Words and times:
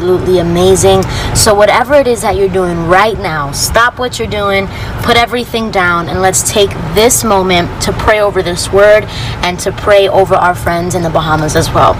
absolutely 0.00 0.38
amazing. 0.38 1.02
So, 1.34 1.54
whatever 1.54 1.94
it 1.94 2.06
is 2.06 2.22
that 2.22 2.34
you're 2.36 2.48
doing 2.48 2.86
right 2.88 3.18
now, 3.18 3.52
stop 3.52 3.98
what 3.98 4.18
you're 4.18 4.28
doing, 4.28 4.66
put 5.02 5.18
everything 5.18 5.70
down, 5.70 6.08
and 6.08 6.22
let's 6.22 6.50
take 6.50 6.70
this 6.94 7.22
moment 7.22 7.82
to 7.82 7.92
pray 7.92 8.20
over 8.20 8.42
this 8.42 8.72
word 8.72 9.04
and 9.44 9.60
to 9.60 9.70
pray 9.72 10.08
over 10.08 10.34
our 10.34 10.54
friends 10.54 10.94
in 10.94 11.02
the 11.02 11.10
Bahamas 11.10 11.54
as 11.54 11.70
well. 11.70 11.92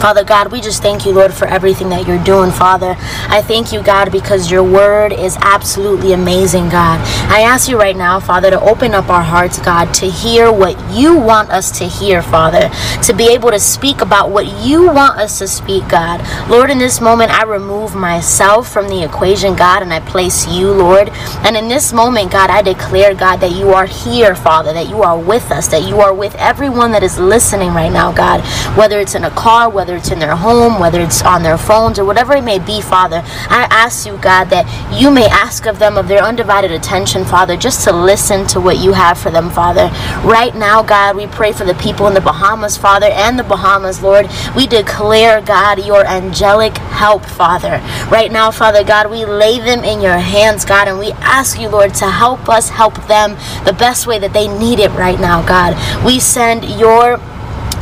Father 0.00 0.24
God, 0.24 0.52
we 0.52 0.60
just 0.60 0.82
thank 0.82 1.06
you, 1.06 1.12
Lord, 1.12 1.32
for 1.32 1.46
everything 1.46 1.88
that 1.88 2.06
you're 2.06 2.22
doing, 2.22 2.50
Father. 2.50 2.94
I 3.28 3.42
thank 3.42 3.72
you, 3.72 3.82
God, 3.82 4.12
because 4.12 4.50
your 4.50 4.62
word 4.62 5.12
is 5.12 5.36
absolutely 5.40 6.12
amazing, 6.12 6.68
God. 6.68 7.00
I 7.30 7.40
ask 7.40 7.68
you 7.68 7.78
right 7.78 7.96
now, 7.96 8.20
Father, 8.20 8.50
to 8.50 8.60
open 8.60 8.94
up 8.94 9.08
our 9.08 9.22
hearts, 9.22 9.58
God, 9.58 9.92
to 9.94 10.06
hear 10.08 10.52
what 10.52 10.78
you 10.94 11.16
want 11.16 11.50
us 11.50 11.76
to 11.78 11.84
hear, 11.86 12.22
Father, 12.22 12.70
to 13.04 13.12
be 13.14 13.28
able 13.32 13.50
to 13.50 13.58
speak 13.58 14.00
about 14.02 14.30
what 14.30 14.46
you 14.64 14.86
want 14.86 15.18
us 15.18 15.38
to 15.38 15.48
speak, 15.48 15.88
God. 15.88 16.20
Lord, 16.48 16.70
in 16.70 16.78
this 16.78 17.00
moment, 17.00 17.32
I 17.32 17.44
remove 17.44 17.94
myself 17.96 18.70
from 18.70 18.88
the 18.88 19.02
equation, 19.02 19.56
God, 19.56 19.82
and 19.82 19.92
I 19.92 20.00
place 20.00 20.46
you, 20.46 20.70
Lord. 20.70 21.08
And 21.44 21.56
in 21.56 21.68
this 21.68 21.92
moment, 21.92 22.30
God, 22.30 22.50
I 22.50 22.62
declare, 22.62 23.14
God, 23.14 23.38
that 23.38 23.52
you 23.52 23.70
are 23.70 23.86
here, 23.86 24.34
Father, 24.34 24.72
that 24.72 24.88
you 24.88 25.02
are 25.02 25.18
with 25.18 25.50
us, 25.50 25.68
that 25.68 25.88
you 25.88 26.00
are 26.00 26.14
with 26.14 26.34
everyone 26.36 26.92
that 26.92 27.02
is 27.02 27.18
listening 27.18 27.70
right 27.70 27.92
now, 27.92 28.12
God, 28.12 28.42
whether 28.76 29.00
it's 29.00 29.14
in 29.14 29.24
a 29.24 29.30
car, 29.30 29.68
whether 29.68 29.85
whether 29.86 29.98
it's 29.98 30.10
in 30.10 30.18
their 30.18 30.34
home, 30.34 30.80
whether 30.80 31.00
it's 31.00 31.22
on 31.22 31.44
their 31.44 31.56
phones, 31.56 31.96
or 31.96 32.04
whatever 32.04 32.34
it 32.34 32.42
may 32.42 32.58
be, 32.58 32.80
Father. 32.80 33.22
I 33.48 33.68
ask 33.70 34.04
you, 34.04 34.16
God, 34.16 34.46
that 34.50 34.66
you 34.92 35.12
may 35.12 35.26
ask 35.26 35.64
of 35.66 35.78
them 35.78 35.96
of 35.96 36.08
their 36.08 36.24
undivided 36.24 36.72
attention, 36.72 37.24
Father, 37.24 37.56
just 37.56 37.84
to 37.86 37.92
listen 37.92 38.48
to 38.48 38.60
what 38.60 38.78
you 38.78 38.94
have 38.94 39.16
for 39.16 39.30
them, 39.30 39.48
Father. 39.48 39.88
Right 40.28 40.56
now, 40.56 40.82
God, 40.82 41.14
we 41.14 41.28
pray 41.28 41.52
for 41.52 41.62
the 41.62 41.74
people 41.74 42.08
in 42.08 42.14
the 42.14 42.20
Bahamas, 42.20 42.76
Father, 42.76 43.06
and 43.06 43.38
the 43.38 43.44
Bahamas, 43.44 44.02
Lord. 44.02 44.28
We 44.56 44.66
declare, 44.66 45.40
God, 45.40 45.86
your 45.86 46.04
angelic 46.04 46.76
help, 46.78 47.24
Father. 47.24 47.80
Right 48.10 48.32
now, 48.32 48.50
Father 48.50 48.82
God, 48.82 49.08
we 49.08 49.24
lay 49.24 49.60
them 49.60 49.84
in 49.84 50.00
your 50.00 50.18
hands, 50.18 50.64
God, 50.64 50.88
and 50.88 50.98
we 50.98 51.12
ask 51.12 51.60
you, 51.60 51.68
Lord, 51.68 51.94
to 51.94 52.10
help 52.10 52.48
us 52.48 52.70
help 52.70 53.06
them 53.06 53.36
the 53.64 53.72
best 53.72 54.04
way 54.08 54.18
that 54.18 54.32
they 54.32 54.48
need 54.48 54.80
it 54.80 54.90
right 54.98 55.20
now, 55.20 55.46
God. 55.46 55.76
We 56.04 56.18
send 56.18 56.64
your 56.64 57.20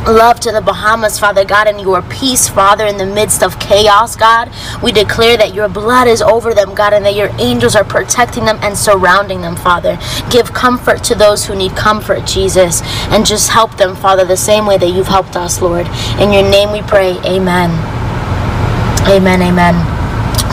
love 0.07 0.39
to 0.41 0.51
the 0.51 0.61
Bahamas, 0.61 1.19
Father 1.19 1.45
God, 1.45 1.67
and 1.67 1.81
your 1.81 2.01
peace, 2.03 2.47
Father, 2.47 2.85
in 2.85 2.97
the 2.97 3.05
midst 3.05 3.43
of 3.43 3.59
chaos, 3.59 4.15
God. 4.15 4.51
We 4.83 4.91
declare 4.91 5.37
that 5.37 5.53
your 5.53 5.67
blood 5.69 6.07
is 6.07 6.21
over 6.21 6.53
them, 6.53 6.75
God, 6.75 6.93
and 6.93 7.05
that 7.05 7.15
your 7.15 7.29
angels 7.39 7.75
are 7.75 7.83
protecting 7.83 8.45
them 8.45 8.59
and 8.61 8.77
surrounding 8.77 9.41
them, 9.41 9.55
Father. 9.55 9.97
Give 10.29 10.53
comfort 10.53 11.03
to 11.05 11.15
those 11.15 11.45
who 11.45 11.55
need 11.55 11.75
comfort, 11.75 12.25
Jesus, 12.25 12.81
and 13.11 13.25
just 13.25 13.49
help 13.49 13.77
them, 13.77 13.95
Father, 13.95 14.25
the 14.25 14.37
same 14.37 14.65
way 14.65 14.77
that 14.77 14.89
you've 14.89 15.07
helped 15.07 15.35
us, 15.35 15.61
Lord. 15.61 15.87
In 16.19 16.31
your 16.31 16.43
name 16.43 16.71
we 16.71 16.81
pray. 16.81 17.17
Amen. 17.25 17.71
Amen. 19.07 19.41
Amen. 19.41 19.94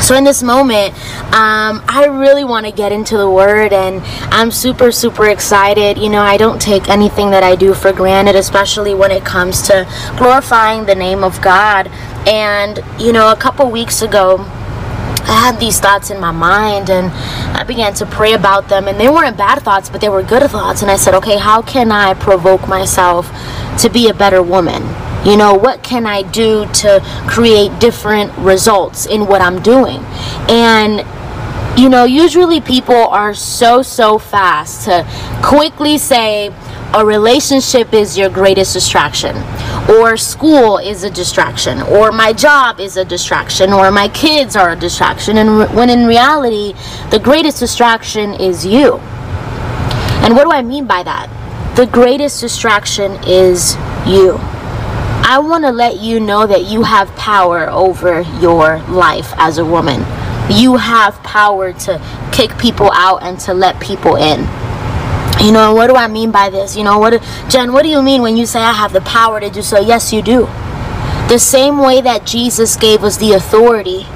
So, 0.03 0.17
in 0.17 0.25
this 0.25 0.43
moment, 0.43 0.95
um, 1.27 1.81
I 1.89 2.07
really 2.11 2.43
want 2.43 2.67
to 2.67 2.73
get 2.73 2.91
into 2.91 3.17
the 3.17 3.31
word, 3.31 3.73
and 3.73 4.03
I'm 4.35 4.51
super, 4.51 4.91
super 4.91 5.29
excited. 5.29 5.97
You 5.97 6.09
know, 6.09 6.23
I 6.23 6.37
don't 6.37 6.61
take 6.61 6.89
anything 6.89 7.31
that 7.31 7.45
I 7.45 7.55
do 7.55 7.73
for 7.73 7.93
granted, 7.93 8.35
especially 8.35 8.95
when 8.95 9.13
it 9.13 9.25
comes 9.25 9.63
to 9.69 9.87
glorifying 10.19 10.87
the 10.87 10.97
name 10.97 11.23
of 11.23 11.41
God. 11.41 11.87
And, 12.27 12.81
you 12.99 13.13
know, 13.13 13.31
a 13.31 13.37
couple 13.37 13.71
weeks 13.71 14.03
ago, 14.03 14.39
I 14.41 15.53
had 15.53 15.61
these 15.61 15.79
thoughts 15.79 16.11
in 16.11 16.21
my 16.21 16.33
mind 16.33 16.91
and 16.91 17.13
I 17.57 17.63
began 17.63 17.95
to 17.95 18.07
pray 18.07 18.33
about 18.33 18.69
them. 18.69 18.89
And 18.89 18.99
they 18.99 19.09
weren't 19.09 19.37
bad 19.37 19.63
thoughts, 19.63 19.89
but 19.89 20.01
they 20.01 20.09
were 20.09 20.25
good 20.25 20.43
thoughts. 20.51 20.83
And 20.83 20.91
I 20.91 20.97
said, 20.97 21.15
okay, 21.15 21.39
how 21.39 21.63
can 21.63 21.93
I 21.93 22.15
provoke 22.15 22.67
myself 22.67 23.31
to 23.79 23.89
be 23.89 24.09
a 24.09 24.15
better 24.15 24.43
woman? 24.43 24.83
You 25.25 25.37
know, 25.37 25.55
what 25.55 25.83
can 25.83 26.07
I 26.07 26.23
do 26.23 26.67
to 26.67 27.01
create 27.29 27.79
different 27.79 28.37
results 28.39 29.07
in 29.07 29.27
what 29.27 29.41
I'm 29.41 29.63
doing? 29.63 30.01
And 30.49 31.07
you 31.77 31.89
know, 31.89 32.05
usually 32.05 32.61
people 32.61 32.95
are 32.95 33.33
so, 33.33 33.83
so 33.83 34.19
fast 34.19 34.85
to 34.85 35.07
quickly 35.43 35.97
say 35.97 36.53
a 36.95 37.05
relationship 37.05 37.95
is 37.95 38.19
your 38.19 38.29
greatest 38.29 38.75
distraction, 38.75 39.35
or 39.89 40.17
school 40.19 40.77
is 40.77 41.03
a 41.03 41.11
distraction, 41.11 41.81
or 41.83 42.13
my 42.13 42.35
job 42.35 42.79
is 42.79 42.99
a 42.99 43.05
distraction, 43.05 43.73
or 43.73 43.91
my 43.91 44.09
kids 44.09 44.55
are 44.55 44.73
a 44.73 44.77
distraction. 44.77 45.39
And 45.39 45.75
when 45.75 45.89
in 45.89 46.07
reality, 46.07 46.75
the 47.11 47.19
greatest 47.19 47.61
distraction 47.61 48.35
is 48.35 48.67
you. 48.67 48.97
And 50.23 50.35
what 50.35 50.45
do 50.45 50.53
I 50.53 50.61
mean 50.61 50.87
by 50.87 51.03
that? 51.03 51.31
The 51.77 51.87
greatest 51.87 52.43
distraction 52.43 53.13
is 53.25 53.77
you. 54.07 54.39
I 55.25 55.39
want 55.39 55.65
to 55.65 55.71
let 55.71 56.01
you 56.01 56.21
know 56.21 56.47
that 56.47 56.65
you 56.65 56.83
have 56.83 57.09
power 57.17 57.69
over 57.71 58.23
your 58.41 58.79
life 58.89 59.33
as 59.37 59.59
a 59.59 59.65
woman. 59.65 60.01
You 60.51 60.77
have 60.77 61.23
power 61.23 61.73
to 61.73 62.31
kick 62.33 62.59
people 62.59 62.91
out 62.93 63.23
and 63.23 63.39
to 63.41 63.55
let 63.55 63.81
people 63.81 64.17
in. 64.17 64.41
You 65.45 65.53
know, 65.53 65.75
what 65.75 65.87
do 65.87 65.97
I 65.97 66.09
mean 66.09 66.31
by 66.31 66.51
this? 66.51 66.77
You 66.77 66.85
know, 66.85 66.99
what, 66.99 67.23
Jen, 67.49 67.73
what 67.73 67.83
do 67.83 67.89
you 67.89 68.03
mean 68.03 68.23
when 68.23 68.37
you 68.37 68.47
say 68.47 68.61
I 68.61 68.73
have 68.73 68.93
the 68.93 69.01
power 69.03 69.41
to 69.41 69.49
do 69.49 69.63
so? 69.63 69.81
Yes, 69.81 70.13
you 70.13 70.23
do. 70.23 70.47
The 71.29 71.39
same 71.39 71.79
way 71.79 72.01
that 72.01 72.27
Jesus 72.27 72.77
gave 72.77 73.05
us 73.05 73.17
the 73.17 73.33
authority 73.33 74.07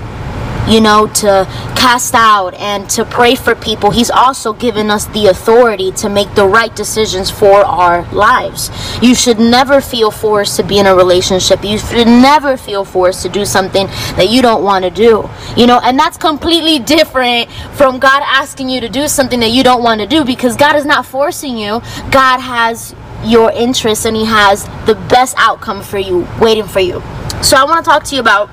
you 0.68 0.80
know, 0.80 1.06
to 1.06 1.46
cast 1.76 2.14
out 2.14 2.54
and 2.54 2.88
to 2.90 3.04
pray 3.04 3.34
for 3.34 3.54
people. 3.54 3.90
He's 3.90 4.10
also 4.10 4.52
given 4.52 4.90
us 4.90 5.06
the 5.06 5.26
authority 5.26 5.92
to 5.92 6.08
make 6.08 6.34
the 6.34 6.46
right 6.46 6.74
decisions 6.74 7.30
for 7.30 7.64
our 7.64 8.02
lives. 8.12 8.70
You 9.00 9.14
should 9.14 9.38
never 9.38 9.80
feel 9.80 10.10
forced 10.10 10.56
to 10.56 10.62
be 10.62 10.78
in 10.78 10.86
a 10.86 10.94
relationship. 10.94 11.64
You 11.64 11.78
should 11.78 12.06
never 12.06 12.56
feel 12.56 12.84
forced 12.84 13.22
to 13.22 13.28
do 13.28 13.44
something 13.44 13.86
that 14.16 14.28
you 14.30 14.42
don't 14.42 14.64
want 14.64 14.84
to 14.84 14.90
do. 14.90 15.28
You 15.56 15.66
know, 15.66 15.80
and 15.82 15.98
that's 15.98 16.16
completely 16.16 16.78
different 16.78 17.50
from 17.74 17.98
God 17.98 18.22
asking 18.24 18.68
you 18.68 18.80
to 18.80 18.88
do 18.88 19.08
something 19.08 19.40
that 19.40 19.50
you 19.50 19.62
don't 19.62 19.82
want 19.82 20.00
to 20.00 20.06
do 20.06 20.24
because 20.24 20.56
God 20.56 20.76
is 20.76 20.84
not 20.84 21.06
forcing 21.06 21.56
you. 21.56 21.80
God 22.10 22.40
has 22.40 22.94
your 23.24 23.50
interests 23.52 24.04
and 24.04 24.16
He 24.16 24.24
has 24.24 24.64
the 24.86 24.94
best 25.08 25.34
outcome 25.38 25.82
for 25.82 25.98
you 25.98 26.26
waiting 26.40 26.64
for 26.64 26.80
you. 26.80 27.00
So 27.42 27.56
I 27.56 27.64
want 27.64 27.84
to 27.84 27.88
talk 27.88 28.02
to 28.04 28.14
you 28.14 28.20
about 28.20 28.50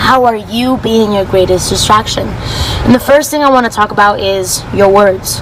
how 0.00 0.24
are 0.24 0.34
you 0.34 0.78
being 0.78 1.12
your 1.12 1.24
greatest 1.26 1.68
distraction? 1.68 2.26
And 2.84 2.94
the 2.94 2.98
first 2.98 3.30
thing 3.30 3.42
I 3.42 3.50
want 3.50 3.66
to 3.66 3.70
talk 3.70 3.92
about 3.92 4.18
is 4.18 4.64
your 4.74 4.92
words. 4.92 5.40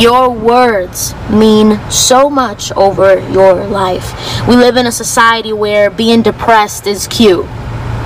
Your 0.00 0.30
words 0.30 1.14
mean 1.30 1.78
so 1.90 2.30
much 2.30 2.72
over 2.72 3.20
your 3.30 3.66
life. 3.66 4.12
We 4.48 4.56
live 4.56 4.76
in 4.76 4.86
a 4.86 4.92
society 4.92 5.52
where 5.52 5.90
being 5.90 6.22
depressed 6.22 6.86
is 6.86 7.06
cute. 7.06 7.46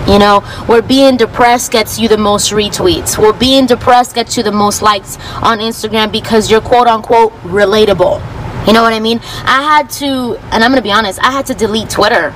You 0.07 0.19
know, 0.19 0.41
where 0.67 0.83
being 0.83 1.17
depressed 1.17 1.73
gets 1.73 1.99
you 1.99 2.09
the 2.09 2.19
most 2.19 2.51
retweets, 2.51 3.17
where 3.17 3.33
being 3.33 3.65
depressed 3.65 4.15
gets 4.15 4.37
you 4.37 4.43
the 4.43 4.53
most 4.53 4.83
likes 4.83 5.17
on 5.41 5.61
Instagram 5.61 6.13
because 6.13 6.51
you're 6.51 6.61
quote 6.61 6.87
unquote 6.89 7.33
relatable. 7.45 8.21
You 8.67 8.73
know 8.73 8.83
what 8.83 8.93
I 8.93 9.01
mean? 9.01 9.21
I 9.45 9.63
had 9.63 9.89
to, 10.01 10.37
and 10.51 10.63
I'm 10.63 10.71
gonna 10.71 10.83
be 10.83 10.93
honest, 10.93 11.19
I 11.21 11.31
had 11.31 11.47
to 11.47 11.55
delete 11.55 11.89
Twitter 11.89 12.35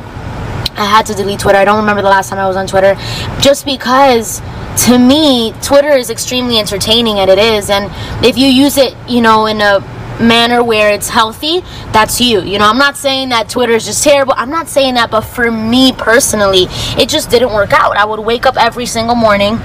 I 0.78 0.84
had 0.84 1.06
to 1.06 1.14
delete 1.14 1.40
Twitter. 1.40 1.58
I 1.58 1.64
don't 1.64 1.78
remember 1.78 2.02
the 2.02 2.08
last 2.08 2.28
time 2.30 2.38
I 2.38 2.46
was 2.46 2.56
on 2.56 2.66
Twitter 2.66 2.94
just 3.40 3.64
because 3.64 4.40
to 4.86 4.98
me 4.98 5.52
Twitter 5.62 5.90
is 5.90 6.10
extremely 6.10 6.58
entertaining 6.58 7.18
and 7.18 7.30
it 7.30 7.38
is 7.38 7.68
and 7.70 7.90
if 8.24 8.38
you 8.38 8.46
use 8.46 8.76
it, 8.76 8.96
you 9.08 9.20
know, 9.20 9.46
in 9.46 9.60
a 9.60 9.80
manner 10.20 10.62
where 10.62 10.92
it's 10.92 11.08
healthy, 11.08 11.60
that's 11.92 12.20
you. 12.20 12.42
You 12.42 12.58
know, 12.58 12.68
I'm 12.68 12.78
not 12.78 12.96
saying 12.96 13.28
that 13.30 13.48
Twitter 13.48 13.72
is 13.74 13.84
just 13.84 14.02
terrible. 14.02 14.34
I'm 14.36 14.50
not 14.50 14.68
saying 14.68 14.94
that, 14.94 15.10
but 15.10 15.22
for 15.22 15.50
me 15.50 15.92
personally, 15.92 16.66
it 17.00 17.08
just 17.08 17.30
didn't 17.30 17.52
work 17.52 17.72
out. 17.72 17.96
I 17.96 18.04
would 18.04 18.20
wake 18.20 18.46
up 18.46 18.56
every 18.56 18.86
single 18.86 19.14
morning 19.14 19.58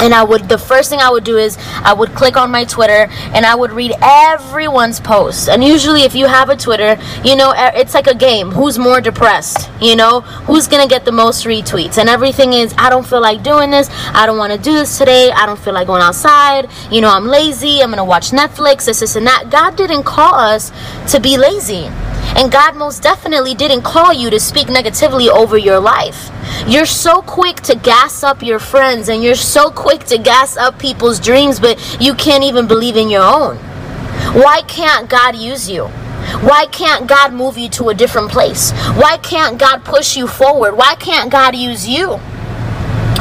and 0.00 0.14
I 0.14 0.22
would 0.22 0.48
the 0.48 0.58
first 0.58 0.90
thing 0.90 1.00
I 1.00 1.10
would 1.10 1.24
do 1.24 1.36
is 1.36 1.58
I 1.84 1.92
would 1.92 2.14
click 2.14 2.36
on 2.36 2.50
my 2.50 2.64
Twitter 2.64 3.08
and 3.34 3.44
I 3.44 3.54
would 3.54 3.72
read 3.72 3.92
everyone's 4.02 5.00
posts. 5.00 5.48
And 5.48 5.62
usually 5.62 6.02
if 6.02 6.14
you 6.14 6.26
have 6.26 6.48
a 6.48 6.56
Twitter, 6.56 6.98
you 7.24 7.36
know 7.36 7.52
it's 7.56 7.94
like 7.94 8.06
a 8.06 8.14
game. 8.14 8.50
Who's 8.50 8.78
more 8.78 9.00
depressed? 9.00 9.70
You 9.80 9.96
know, 9.96 10.20
who's 10.20 10.68
going 10.68 10.82
to 10.82 10.88
get 10.88 11.04
the 11.04 11.12
most 11.12 11.44
retweets? 11.44 11.98
And 11.98 12.08
everything 12.08 12.52
is 12.52 12.74
I 12.78 12.90
don't 12.90 13.06
feel 13.06 13.20
like 13.20 13.42
doing 13.42 13.70
this. 13.70 13.88
I 14.14 14.26
don't 14.26 14.38
want 14.38 14.52
to 14.52 14.58
do 14.58 14.72
this 14.72 14.98
today. 14.98 15.30
I 15.30 15.46
don't 15.46 15.58
feel 15.58 15.74
like 15.74 15.86
going 15.86 16.02
outside. 16.02 16.68
You 16.90 17.00
know, 17.00 17.10
I'm 17.10 17.26
lazy. 17.26 17.82
I'm 17.82 17.88
going 17.88 17.98
to 17.98 18.04
watch 18.04 18.30
Netflix, 18.30 18.86
this 18.86 19.00
this 19.00 19.16
and 19.16 19.26
that. 19.26 19.50
God 19.50 19.76
didn't 19.76 20.04
call 20.04 20.34
us 20.34 20.72
to 21.12 21.20
be 21.20 21.36
lazy. 21.36 21.90
And 22.36 22.50
God 22.50 22.76
most 22.76 23.02
definitely 23.02 23.54
didn't 23.54 23.82
call 23.82 24.12
you 24.12 24.30
to 24.30 24.40
speak 24.40 24.68
negatively 24.68 25.28
over 25.28 25.58
your 25.58 25.78
life. 25.78 26.30
You're 26.66 26.86
so 26.86 27.22
quick 27.22 27.56
to 27.62 27.74
gas 27.74 28.22
up 28.22 28.42
your 28.42 28.58
friends 28.58 29.08
and 29.08 29.22
you're 29.22 29.34
so 29.34 29.70
quick 29.70 30.04
to 30.04 30.18
gas 30.18 30.56
up 30.56 30.78
people's 30.78 31.20
dreams, 31.20 31.60
but 31.60 31.78
you 32.00 32.14
can't 32.14 32.44
even 32.44 32.66
believe 32.66 32.96
in 32.96 33.10
your 33.10 33.22
own. 33.22 33.56
Why 34.34 34.62
can't 34.62 35.08
God 35.10 35.36
use 35.36 35.68
you? 35.68 35.88
Why 36.40 36.66
can't 36.66 37.06
God 37.06 37.32
move 37.32 37.58
you 37.58 37.68
to 37.70 37.90
a 37.90 37.94
different 37.94 38.30
place? 38.30 38.72
Why 38.94 39.18
can't 39.18 39.58
God 39.58 39.84
push 39.84 40.16
you 40.16 40.26
forward? 40.26 40.76
Why 40.76 40.94
can't 40.94 41.30
God 41.30 41.54
use 41.54 41.86
you? 41.86 42.18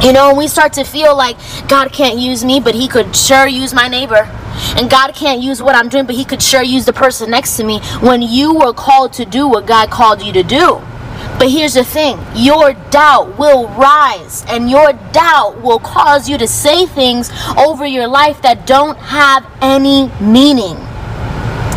You 0.02 0.14
know, 0.14 0.34
we 0.34 0.48
start 0.48 0.74
to 0.74 0.84
feel 0.84 1.16
like 1.16 1.38
God 1.68 1.94
can't 1.94 2.18
use 2.18 2.44
me, 2.44 2.60
but 2.60 2.74
He 2.74 2.88
could 2.88 3.16
sure 3.16 3.48
use 3.48 3.72
my 3.72 3.88
neighbor. 3.88 4.28
And 4.76 4.90
God 4.90 5.14
can't 5.14 5.42
use 5.42 5.62
what 5.62 5.76
I'm 5.76 5.90
doing, 5.90 6.08
but 6.08 6.16
He 6.16 6.26
could 6.26 6.42
sure 6.42 6.64
use 6.64 6.86
the 6.86 6.94
person 6.94 7.30
next 7.30 7.56
to 7.58 7.64
me 7.64 7.80
when 8.00 8.24
you 8.24 8.54
were 8.54 8.74
called 8.74 9.14
to 9.14 9.26
do 9.26 9.48
what 9.48 9.68
God 9.68 9.92
called 9.92 10.24
you 10.24 10.34
to 10.34 10.42
do. 10.42 10.82
But 11.38 11.50
here's 11.50 11.76
the 11.76 11.84
thing 11.84 12.20
your 12.36 12.74
doubt 12.90 13.38
will 13.38 13.68
rise, 13.70 14.44
and 14.48 14.72
your 14.72 14.94
doubt 15.12 15.62
will 15.62 15.80
cause 15.80 16.28
you 16.28 16.38
to 16.40 16.48
say 16.48 16.88
things 16.88 17.30
over 17.56 17.86
your 17.86 18.08
life 18.08 18.42
that 18.42 18.66
don't 18.66 18.98
have 18.98 19.46
any 19.62 20.12
meaning. 20.20 20.78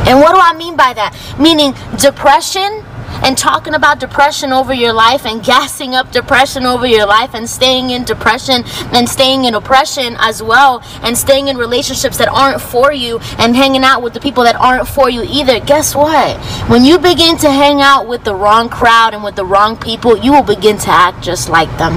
And 0.06 0.21
what 0.21 0.35
do 0.35 0.41
I 0.41 0.55
mean 0.56 0.76
by 0.76 0.93
that? 0.94 1.15
Meaning 1.38 1.75
depression 1.99 2.84
and 3.22 3.37
talking 3.37 3.75
about 3.75 4.00
depression 4.00 4.52
over 4.52 4.75
your 4.75 4.93
life 4.93 5.26
and 5.26 5.44
gassing 5.44 5.94
up 5.94 6.11
depression 6.12 6.64
over 6.64 6.87
your 6.87 7.06
life 7.06 7.34
and 7.34 7.49
staying 7.49 7.90
in 7.90 8.05
depression 8.05 8.62
and 8.93 9.08
staying 9.08 9.44
in 9.44 9.55
oppression 9.55 10.16
as 10.19 10.43
well 10.43 10.82
and 11.02 11.16
staying 11.16 11.49
in 11.49 11.56
relationships 11.56 12.19
that 12.19 12.28
aren't 12.28 12.61
for 12.61 12.93
you 12.93 13.19
and 13.38 13.55
hanging 13.55 13.84
out 13.84 14.02
with 14.02 14.14
the 14.14 14.20
people 14.20 14.44
that 14.44 14.56
aren't 14.56 14.88
for 14.88 15.08
you 15.08 15.22
either. 15.22 15.61
Guess 15.61 15.94
what? 15.94 16.37
When 16.69 16.84
you 16.84 16.99
begin 16.99 17.37
to 17.38 17.50
hang 17.50 17.81
out 17.81 18.06
with 18.06 18.25
the 18.25 18.34
wrong 18.34 18.69
crowd 18.69 19.14
and 19.14 19.22
with 19.22 19.37
the 19.37 19.44
wrong 19.44 19.76
people, 19.76 20.16
you 20.16 20.32
will 20.32 20.43
begin 20.43 20.78
to 20.78 20.90
act 20.90 21.22
just 21.22 21.49
like 21.49 21.70
them. 21.78 21.94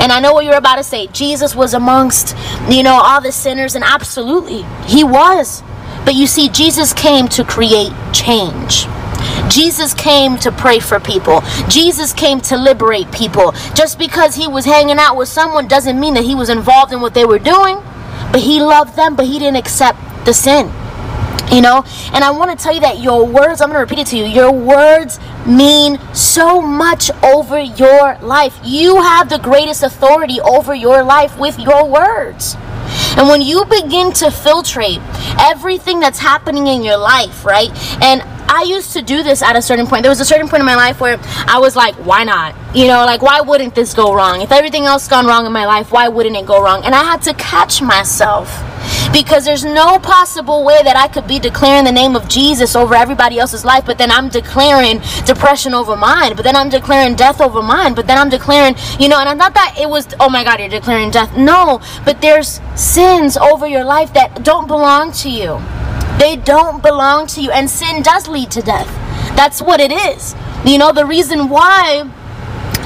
And 0.00 0.12
I 0.12 0.20
know 0.20 0.32
what 0.32 0.44
you're 0.44 0.56
about 0.56 0.76
to 0.76 0.84
say. 0.84 1.08
Jesus 1.08 1.56
was 1.56 1.74
amongst, 1.74 2.36
you 2.68 2.82
know, 2.82 3.00
all 3.02 3.20
the 3.20 3.32
sinners, 3.32 3.74
and 3.74 3.84
absolutely, 3.84 4.62
he 4.86 5.02
was. 5.02 5.62
But 6.04 6.14
you 6.14 6.26
see, 6.26 6.48
Jesus 6.48 6.92
came 6.92 7.28
to 7.28 7.44
create 7.44 7.92
change. 8.12 8.86
Jesus 9.48 9.94
came 9.94 10.36
to 10.38 10.52
pray 10.52 10.78
for 10.78 11.00
people. 11.00 11.42
Jesus 11.68 12.12
came 12.12 12.40
to 12.42 12.56
liberate 12.56 13.10
people. 13.12 13.52
Just 13.74 13.98
because 13.98 14.34
he 14.34 14.46
was 14.46 14.64
hanging 14.64 14.98
out 14.98 15.16
with 15.16 15.28
someone 15.28 15.68
doesn't 15.68 15.98
mean 15.98 16.14
that 16.14 16.24
he 16.24 16.34
was 16.34 16.48
involved 16.48 16.92
in 16.92 17.00
what 17.00 17.14
they 17.14 17.24
were 17.24 17.38
doing. 17.38 17.78
But 18.32 18.40
he 18.40 18.60
loved 18.60 18.96
them, 18.96 19.16
but 19.16 19.26
he 19.26 19.38
didn't 19.38 19.56
accept 19.56 19.98
the 20.24 20.34
sin. 20.34 20.70
You 21.50 21.62
know, 21.62 21.82
and 22.12 22.22
I 22.22 22.30
want 22.30 22.50
to 22.50 22.62
tell 22.62 22.74
you 22.74 22.80
that 22.80 23.00
your 23.00 23.24
words, 23.24 23.62
I'm 23.62 23.70
going 23.70 23.76
to 23.76 23.80
repeat 23.80 24.00
it 24.00 24.06
to 24.08 24.18
you, 24.18 24.24
your 24.24 24.52
words 24.52 25.18
mean 25.46 25.98
so 26.14 26.60
much 26.60 27.10
over 27.22 27.58
your 27.58 28.18
life. 28.18 28.60
You 28.62 29.00
have 29.00 29.30
the 29.30 29.38
greatest 29.38 29.82
authority 29.82 30.42
over 30.42 30.74
your 30.74 31.02
life 31.02 31.38
with 31.38 31.58
your 31.58 31.88
words. 31.88 32.54
And 33.16 33.28
when 33.28 33.40
you 33.40 33.64
begin 33.64 34.12
to 34.14 34.26
filtrate 34.26 35.00
everything 35.40 36.00
that's 36.00 36.18
happening 36.18 36.66
in 36.66 36.82
your 36.82 36.98
life, 36.98 37.46
right? 37.46 37.70
And 38.02 38.22
I 38.48 38.62
used 38.62 38.94
to 38.94 39.02
do 39.02 39.22
this 39.22 39.42
at 39.42 39.56
a 39.56 39.62
certain 39.62 39.86
point. 39.86 40.02
There 40.02 40.10
was 40.10 40.20
a 40.20 40.24
certain 40.24 40.48
point 40.48 40.60
in 40.60 40.66
my 40.66 40.74
life 40.74 41.00
where 41.00 41.18
I 41.46 41.58
was 41.58 41.76
like, 41.76 41.94
why 41.96 42.24
not? 42.24 42.54
You 42.74 42.86
know, 42.86 43.04
like, 43.04 43.20
why 43.20 43.40
wouldn't 43.40 43.74
this 43.74 43.92
go 43.92 44.14
wrong? 44.14 44.40
If 44.40 44.52
everything 44.52 44.84
else 44.84 45.06
gone 45.06 45.26
wrong 45.26 45.44
in 45.46 45.52
my 45.52 45.66
life, 45.66 45.92
why 45.92 46.08
wouldn't 46.08 46.34
it 46.34 46.46
go 46.46 46.62
wrong? 46.62 46.84
And 46.84 46.94
I 46.94 47.04
had 47.04 47.22
to 47.22 47.34
catch 47.34 47.82
myself 47.82 48.48
because 49.12 49.44
there's 49.44 49.64
no 49.64 49.98
possible 49.98 50.64
way 50.64 50.82
that 50.82 50.96
I 50.96 51.08
could 51.08 51.26
be 51.26 51.38
declaring 51.38 51.84
the 51.84 51.92
name 51.92 52.16
of 52.16 52.28
Jesus 52.28 52.76
over 52.76 52.94
everybody 52.94 53.38
else's 53.38 53.64
life, 53.64 53.84
but 53.84 53.98
then 53.98 54.10
I'm 54.10 54.28
declaring 54.28 55.00
depression 55.26 55.74
over 55.74 55.96
mine, 55.96 56.34
but 56.34 56.42
then 56.42 56.56
I'm 56.56 56.68
declaring 56.68 57.16
death 57.16 57.40
over 57.40 57.62
mine, 57.62 57.94
but 57.94 58.06
then 58.06 58.18
I'm 58.18 58.28
declaring, 58.28 58.76
you 58.98 59.08
know, 59.08 59.18
and 59.18 59.28
I 59.28 59.34
thought 59.34 59.54
that 59.54 59.76
it 59.80 59.88
was, 59.88 60.06
oh 60.20 60.28
my 60.28 60.44
God, 60.44 60.60
you're 60.60 60.68
declaring 60.68 61.10
death. 61.10 61.36
No, 61.36 61.80
but 62.04 62.20
there's 62.20 62.60
sins 62.74 63.36
over 63.36 63.66
your 63.66 63.84
life 63.84 64.12
that 64.14 64.42
don't 64.44 64.66
belong 64.66 65.12
to 65.12 65.30
you. 65.30 65.60
They 66.18 66.36
don't 66.36 66.82
belong 66.82 67.26
to 67.28 67.42
you. 67.42 67.50
And 67.50 67.68
sin 67.70 68.02
does 68.02 68.28
lead 68.28 68.50
to 68.52 68.62
death. 68.62 68.88
That's 69.36 69.62
what 69.62 69.80
it 69.80 69.92
is. 69.92 70.34
You 70.64 70.78
know, 70.78 70.92
the 70.92 71.06
reason 71.06 71.48
why 71.48 72.10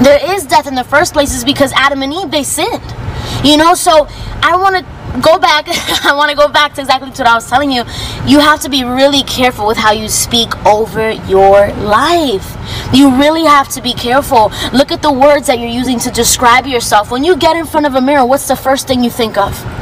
there 0.02 0.18
is 0.34 0.44
death 0.44 0.66
in 0.66 0.74
the 0.74 0.84
first 0.84 1.12
place 1.12 1.34
is 1.34 1.44
because 1.44 1.72
Adam 1.72 2.02
and 2.02 2.12
Eve, 2.12 2.30
they 2.30 2.42
sinned. 2.42 2.82
You 3.44 3.56
know, 3.56 3.74
so 3.74 4.06
I 4.42 4.56
want 4.56 4.76
to 4.76 5.20
go 5.20 5.38
back. 5.38 5.66
I 6.04 6.14
want 6.14 6.30
to 6.30 6.36
go 6.36 6.48
back 6.48 6.74
to 6.74 6.80
exactly 6.80 7.08
what 7.08 7.20
I 7.20 7.34
was 7.34 7.48
telling 7.48 7.70
you. 7.70 7.84
You 8.26 8.40
have 8.40 8.60
to 8.60 8.68
be 8.68 8.84
really 8.84 9.22
careful 9.22 9.66
with 9.66 9.76
how 9.76 9.92
you 9.92 10.08
speak 10.08 10.54
over 10.66 11.10
your 11.10 11.72
life. 11.74 12.56
You 12.92 13.16
really 13.16 13.44
have 13.44 13.68
to 13.70 13.82
be 13.82 13.94
careful. 13.94 14.52
Look 14.72 14.92
at 14.92 15.02
the 15.02 15.12
words 15.12 15.46
that 15.46 15.58
you're 15.58 15.68
using 15.68 15.98
to 16.00 16.10
describe 16.10 16.66
yourself. 16.66 17.10
When 17.10 17.24
you 17.24 17.36
get 17.36 17.56
in 17.56 17.66
front 17.66 17.86
of 17.86 17.94
a 17.94 18.00
mirror, 18.00 18.26
what's 18.26 18.48
the 18.48 18.56
first 18.56 18.86
thing 18.86 19.02
you 19.02 19.10
think 19.10 19.36
of? 19.36 19.81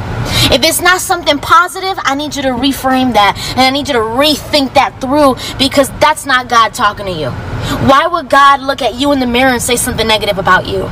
If 0.51 0.65
it's 0.65 0.81
not 0.81 0.99
something 0.99 1.39
positive, 1.39 1.97
I 2.03 2.13
need 2.15 2.35
you 2.35 2.41
to 2.41 2.49
reframe 2.49 3.13
that 3.13 3.37
and 3.51 3.61
I 3.61 3.69
need 3.69 3.87
you 3.87 3.93
to 3.93 3.99
rethink 3.99 4.73
that 4.73 4.99
through 4.99 5.35
because 5.57 5.89
that's 5.99 6.25
not 6.25 6.49
God 6.49 6.73
talking 6.73 7.05
to 7.05 7.11
you. 7.11 7.29
Why 7.87 8.05
would 8.05 8.29
God 8.29 8.59
look 8.59 8.81
at 8.81 8.95
you 8.95 9.13
in 9.13 9.21
the 9.21 9.25
mirror 9.25 9.51
and 9.51 9.61
say 9.61 9.77
something 9.77 10.05
negative 10.05 10.37
about 10.37 10.67
you? 10.67 10.89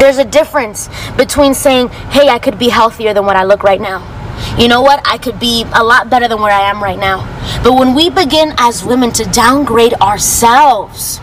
There's 0.00 0.16
a 0.16 0.24
difference 0.24 0.88
between 1.16 1.52
saying, 1.52 1.88
hey, 2.08 2.28
I 2.28 2.38
could 2.38 2.58
be 2.58 2.70
healthier 2.70 3.12
than 3.12 3.26
what 3.26 3.36
I 3.36 3.44
look 3.44 3.62
right 3.64 3.80
now. 3.80 4.00
You 4.56 4.68
know 4.68 4.80
what? 4.80 5.02
I 5.04 5.18
could 5.18 5.38
be 5.38 5.66
a 5.74 5.84
lot 5.84 6.08
better 6.08 6.26
than 6.26 6.40
where 6.40 6.52
I 6.52 6.70
am 6.70 6.82
right 6.82 6.98
now. 6.98 7.26
But 7.62 7.74
when 7.74 7.94
we 7.94 8.08
begin 8.08 8.54
as 8.58 8.84
women 8.84 9.12
to 9.12 9.24
downgrade 9.24 9.94
ourselves, 9.94 11.20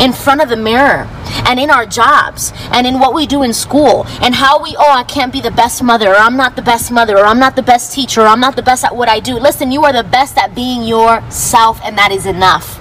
in 0.00 0.12
front 0.12 0.40
of 0.40 0.48
the 0.48 0.56
mirror 0.56 1.08
and 1.46 1.58
in 1.60 1.70
our 1.70 1.86
jobs 1.86 2.52
and 2.72 2.86
in 2.86 2.98
what 2.98 3.14
we 3.14 3.26
do 3.26 3.42
in 3.42 3.52
school 3.52 4.06
and 4.22 4.34
how 4.34 4.62
we 4.62 4.74
oh 4.78 4.90
I 4.90 5.04
can't 5.04 5.32
be 5.32 5.40
the 5.40 5.50
best 5.50 5.82
mother 5.82 6.10
or 6.10 6.16
I'm 6.16 6.36
not 6.36 6.56
the 6.56 6.62
best 6.62 6.90
mother 6.90 7.16
or 7.18 7.24
I'm 7.24 7.38
not 7.38 7.56
the 7.56 7.62
best 7.62 7.92
teacher 7.92 8.22
or 8.22 8.26
I'm 8.26 8.40
not 8.40 8.56
the 8.56 8.62
best 8.62 8.84
at 8.84 8.94
what 8.94 9.08
I 9.08 9.20
do. 9.20 9.34
Listen, 9.34 9.70
you 9.70 9.84
are 9.84 9.92
the 9.92 10.04
best 10.04 10.38
at 10.38 10.54
being 10.54 10.82
yourself 10.82 11.80
and 11.84 11.96
that 11.98 12.12
is 12.12 12.26
enough. 12.26 12.80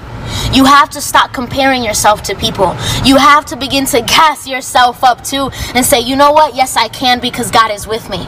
You 0.53 0.65
have 0.65 0.89
to 0.91 1.01
stop 1.01 1.33
comparing 1.33 1.83
yourself 1.83 2.23
to 2.23 2.35
people. 2.35 2.75
You 3.03 3.17
have 3.17 3.45
to 3.45 3.55
begin 3.55 3.85
to 3.87 4.01
gas 4.07 4.47
yourself 4.47 5.03
up 5.03 5.23
too 5.23 5.49
and 5.75 5.85
say, 5.85 5.99
you 5.99 6.15
know 6.15 6.31
what? 6.31 6.55
Yes, 6.55 6.77
I 6.77 6.87
can 6.87 7.19
because 7.19 7.51
God 7.51 7.71
is 7.71 7.87
with 7.87 8.09
me. 8.09 8.27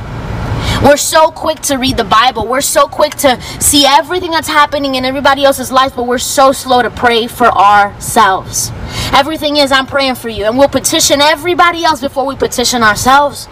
We're 0.86 0.98
so 0.98 1.32
quick 1.32 1.62
to 1.62 1.78
read 1.78 1.98
the 1.98 2.04
Bible. 2.04 2.46
We're 2.46 2.62
so 2.62 2.88
quick 2.88 3.16
to 3.16 3.42
see 3.60 3.88
everything 3.88 4.30
that's 4.30 4.48
happening 4.48 4.94
in 4.94 5.04
everybody 5.04 5.44
else's 5.44 5.72
life, 5.72 5.96
but 5.96 6.06
we're 6.06 6.20
so 6.20 6.52
slow 6.52 6.84
to 6.84 6.92
pray 6.92 7.26
for 7.26 7.48
ourselves. 7.48 8.70
Everything 9.12 9.58
is, 9.58 9.72
I'm 9.72 9.88
praying 9.88 10.14
for 10.14 10.30
you. 10.30 10.46
And 10.46 10.60
we'll 10.60 10.68
petition 10.68 11.22
everybody 11.22 11.84
else 11.84 12.02
before 12.02 12.28
we 12.28 12.36
petition 12.36 12.84
ourselves. 12.84 13.48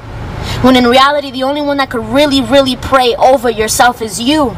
When 0.62 0.76
in 0.76 0.86
reality, 0.86 1.32
the 1.32 1.42
only 1.42 1.64
one 1.64 1.78
that 1.78 1.90
could 1.90 2.06
really, 2.06 2.40
really 2.40 2.76
pray 2.76 3.16
over 3.16 3.50
yourself 3.50 4.04
is 4.04 4.22
you. 4.22 4.56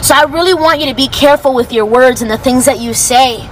So 0.00 0.14
I 0.14 0.24
really 0.30 0.54
want 0.54 0.80
you 0.80 0.86
to 0.86 0.94
be 0.94 1.08
careful 1.08 1.54
with 1.54 1.74
your 1.74 1.84
words 1.84 2.22
and 2.22 2.30
the 2.30 2.38
things 2.38 2.64
that 2.64 2.80
you 2.80 2.94
say 2.94 3.46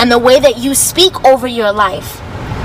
and 0.00 0.10
the 0.10 0.18
way 0.18 0.40
that 0.40 0.58
you 0.58 0.74
speak 0.74 1.24
over 1.24 1.46
your 1.46 1.70
life. 1.70 2.20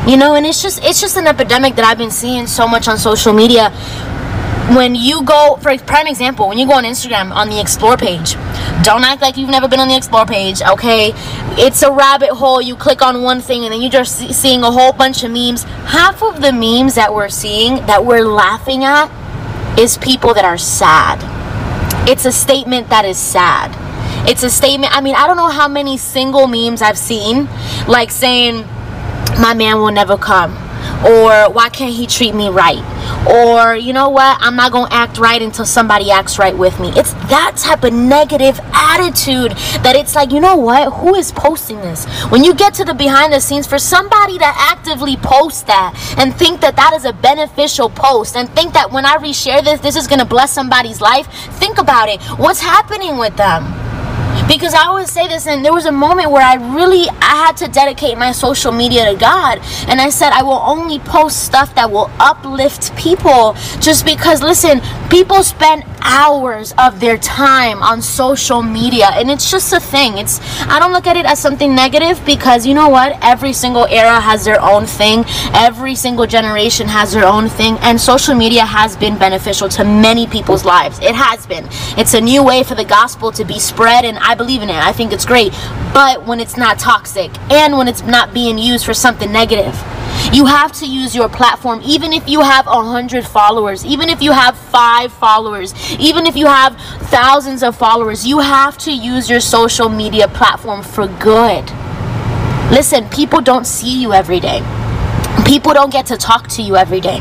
You 0.07 0.17
know, 0.17 0.33
and 0.33 0.47
it's 0.47 0.63
just 0.63 0.83
it's 0.83 0.99
just 0.99 1.15
an 1.15 1.27
epidemic 1.27 1.75
that 1.75 1.85
I've 1.85 1.99
been 1.99 2.09
seeing 2.09 2.47
so 2.47 2.67
much 2.67 2.87
on 2.87 2.97
social 2.97 3.33
media 3.33 3.71
when 4.75 4.95
you 4.95 5.23
go 5.23 5.57
for 5.61 5.69
a 5.69 5.77
prime 5.79 6.07
example 6.07 6.47
when 6.47 6.57
you 6.57 6.67
go 6.67 6.73
on 6.73 6.83
instagram 6.83 7.31
on 7.31 7.49
the 7.49 7.59
explore 7.59 7.97
page 7.97 8.35
don't 8.83 9.03
act 9.03 9.21
like 9.21 9.35
you've 9.35 9.49
never 9.49 9.67
been 9.67 9.79
on 9.79 9.87
the 9.87 9.95
explore 9.95 10.25
page 10.25 10.61
okay? 10.61 11.11
It's 11.57 11.83
a 11.83 11.91
rabbit 11.91 12.29
hole. 12.29 12.61
You 12.61 12.75
click 12.75 13.01
on 13.01 13.21
one 13.21 13.41
thing 13.41 13.65
and 13.65 13.73
then 13.73 13.81
you're 13.81 13.91
just 13.91 14.17
seeing 14.33 14.63
a 14.63 14.71
whole 14.71 14.93
bunch 14.93 15.23
of 15.23 15.31
memes. 15.31 15.63
Half 15.63 16.23
of 16.23 16.41
the 16.41 16.53
memes 16.53 16.95
that 16.95 17.13
we're 17.13 17.29
seeing 17.29 17.85
that 17.87 18.05
we're 18.05 18.25
laughing 18.25 18.83
at 18.83 19.09
is 19.77 19.97
people 19.97 20.33
that 20.33 20.45
are 20.45 20.57
sad. 20.57 21.19
It's 22.07 22.25
a 22.25 22.31
statement 22.31 22.89
that 22.89 23.05
is 23.05 23.17
sad. 23.17 23.75
It's 24.27 24.43
a 24.43 24.49
statement 24.49 24.95
i 24.95 25.01
mean 25.01 25.15
i 25.15 25.25
don't 25.25 25.37
know 25.37 25.47
how 25.47 25.67
many 25.67 25.97
single 25.97 26.45
memes 26.45 26.81
i've 26.81 26.97
seen 26.97 27.47
like 27.87 28.11
saying 28.11 28.67
my 29.39 29.53
man 29.55 29.77
will 29.77 29.91
never 29.91 30.17
come 30.17 30.51
or 31.05 31.51
why 31.51 31.69
can't 31.69 31.93
he 31.93 32.07
treat 32.07 32.33
me 32.35 32.49
right? 32.49 32.83
Or 33.27 33.75
you 33.75 33.93
know 33.93 34.09
what? 34.09 34.37
I'm 34.41 34.55
not 34.55 34.71
gonna 34.71 34.93
act 34.93 35.17
right 35.17 35.41
until 35.41 35.65
somebody 35.65 36.11
acts 36.11 36.39
right 36.39 36.57
with 36.57 36.79
me. 36.79 36.89
It's 36.95 37.13
that 37.29 37.55
type 37.57 37.83
of 37.83 37.93
negative 37.93 38.59
attitude 38.73 39.51
that 39.83 39.95
it's 39.95 40.15
like 40.15 40.31
you 40.31 40.39
know 40.39 40.55
what? 40.55 40.93
Who 40.93 41.15
is 41.15 41.31
posting 41.31 41.77
this? 41.77 42.05
When 42.29 42.43
you 42.43 42.53
get 42.53 42.73
to 42.75 42.85
the 42.85 42.93
behind 42.93 43.33
the 43.33 43.39
scenes 43.39 43.67
for 43.67 43.79
somebody 43.79 44.37
to 44.37 44.45
actively 44.45 45.17
post 45.17 45.67
that 45.67 45.95
and 46.17 46.33
think 46.35 46.61
that 46.61 46.75
that 46.75 46.93
is 46.93 47.05
a 47.05 47.13
beneficial 47.13 47.89
post 47.89 48.35
and 48.35 48.49
think 48.49 48.73
that 48.73 48.91
when 48.91 49.05
i 49.05 49.17
reshare 49.17 49.63
this 49.63 49.79
this 49.79 49.95
is 49.95 50.07
gonna 50.07 50.25
bless 50.25 50.51
somebody's 50.51 51.01
life 51.01 51.27
think 51.59 51.77
about 51.77 52.09
it. 52.09 52.21
What's 52.39 52.61
happening 52.61 53.17
with 53.17 53.35
them 53.35 53.88
because 54.49 54.73
I 54.73 54.87
always 54.87 55.11
say 55.11 55.27
this, 55.27 55.45
and 55.45 55.63
there 55.63 55.71
was 55.71 55.85
a 55.85 55.91
moment 55.91 56.31
where 56.31 56.41
I 56.41 56.55
really 56.75 57.07
I 57.21 57.45
had 57.45 57.55
to 57.57 57.67
dedicate 57.67 58.17
my 58.17 58.31
social 58.31 58.71
media 58.71 59.05
to 59.11 59.15
God, 59.17 59.59
and 59.87 60.01
I 60.01 60.09
said 60.09 60.31
I 60.31 60.41
will 60.41 60.61
only 60.65 60.97
post 60.99 61.45
stuff 61.45 61.75
that 61.75 61.91
will 61.91 62.09
uplift 62.19 62.95
people. 62.97 63.53
Just 63.79 64.05
because, 64.05 64.41
listen, 64.41 64.81
people 65.09 65.43
spend 65.43 65.83
hours 66.01 66.73
of 66.77 66.99
their 66.99 67.17
time 67.17 67.81
on 67.83 68.01
social 68.01 68.61
media, 68.61 69.09
and 69.13 69.29
it's 69.29 69.49
just 69.49 69.73
a 69.73 69.79
thing. 69.79 70.17
It's 70.17 70.39
I 70.61 70.79
don't 70.79 70.93
look 70.93 71.07
at 71.07 71.17
it 71.17 71.25
as 71.25 71.39
something 71.39 71.73
negative 71.75 72.23
because 72.25 72.65
you 72.65 72.73
know 72.73 72.89
what? 72.89 73.17
Every 73.21 73.53
single 73.53 73.85
era 73.85 74.19
has 74.19 74.45
their 74.45 74.61
own 74.61 74.85
thing. 74.85 75.25
Every 75.53 75.95
single 75.95 76.27
generation 76.27 76.87
has 76.87 77.13
their 77.13 77.25
own 77.25 77.49
thing, 77.49 77.77
and 77.81 77.99
social 77.99 78.35
media 78.35 78.65
has 78.65 78.95
been 78.97 79.17
beneficial 79.17 79.69
to 79.69 79.83
many 79.83 80.27
people's 80.27 80.65
lives. 80.65 80.99
It 80.99 81.15
has 81.15 81.45
been. 81.45 81.67
It's 81.97 82.13
a 82.13 82.21
new 82.21 82.43
way 82.43 82.63
for 82.63 82.75
the 82.75 82.85
gospel 82.85 83.31
to 83.33 83.43
be 83.45 83.59
spread, 83.59 84.05
and 84.05 84.17
I 84.19 84.35
believe 84.35 84.61
in 84.61 84.69
it. 84.69 84.75
I 84.75 84.91
think 84.91 85.11
it's 85.11 85.25
great. 85.25 85.51
But 85.93 86.25
when 86.25 86.39
it's 86.39 86.57
not 86.57 86.79
toxic 86.79 87.31
and 87.51 87.77
when 87.77 87.87
it's 87.87 88.03
not 88.03 88.33
being 88.33 88.57
used 88.57 88.85
for 88.85 88.93
something 88.93 89.31
negative, 89.31 89.75
you 90.33 90.45
have 90.45 90.71
to 90.73 90.85
use 90.85 91.15
your 91.15 91.29
platform, 91.29 91.81
even 91.83 92.13
if 92.13 92.27
you 92.27 92.41
have 92.41 92.67
a 92.67 92.83
hundred 92.83 93.25
followers, 93.25 93.85
even 93.85 94.09
if 94.09 94.21
you 94.21 94.31
have 94.31 94.57
five 94.57 95.11
followers, 95.11 95.73
even 95.99 96.25
if 96.25 96.35
you 96.35 96.45
have 96.45 96.77
thousands 97.09 97.63
of 97.63 97.75
followers, 97.75 98.25
you 98.25 98.39
have 98.39 98.77
to 98.79 98.91
use 98.91 99.29
your 99.29 99.39
social 99.39 99.89
media 99.89 100.27
platform 100.27 100.83
for 100.83 101.07
good. 101.19 101.69
Listen, 102.71 103.09
people 103.09 103.41
don't 103.41 103.65
see 103.65 103.99
you 104.01 104.13
every 104.13 104.39
day. 104.39 104.61
People 105.45 105.73
don't 105.73 105.91
get 105.91 106.05
to 106.07 106.17
talk 106.17 106.47
to 106.49 106.61
you 106.61 106.75
every 106.75 107.01
day. 107.01 107.19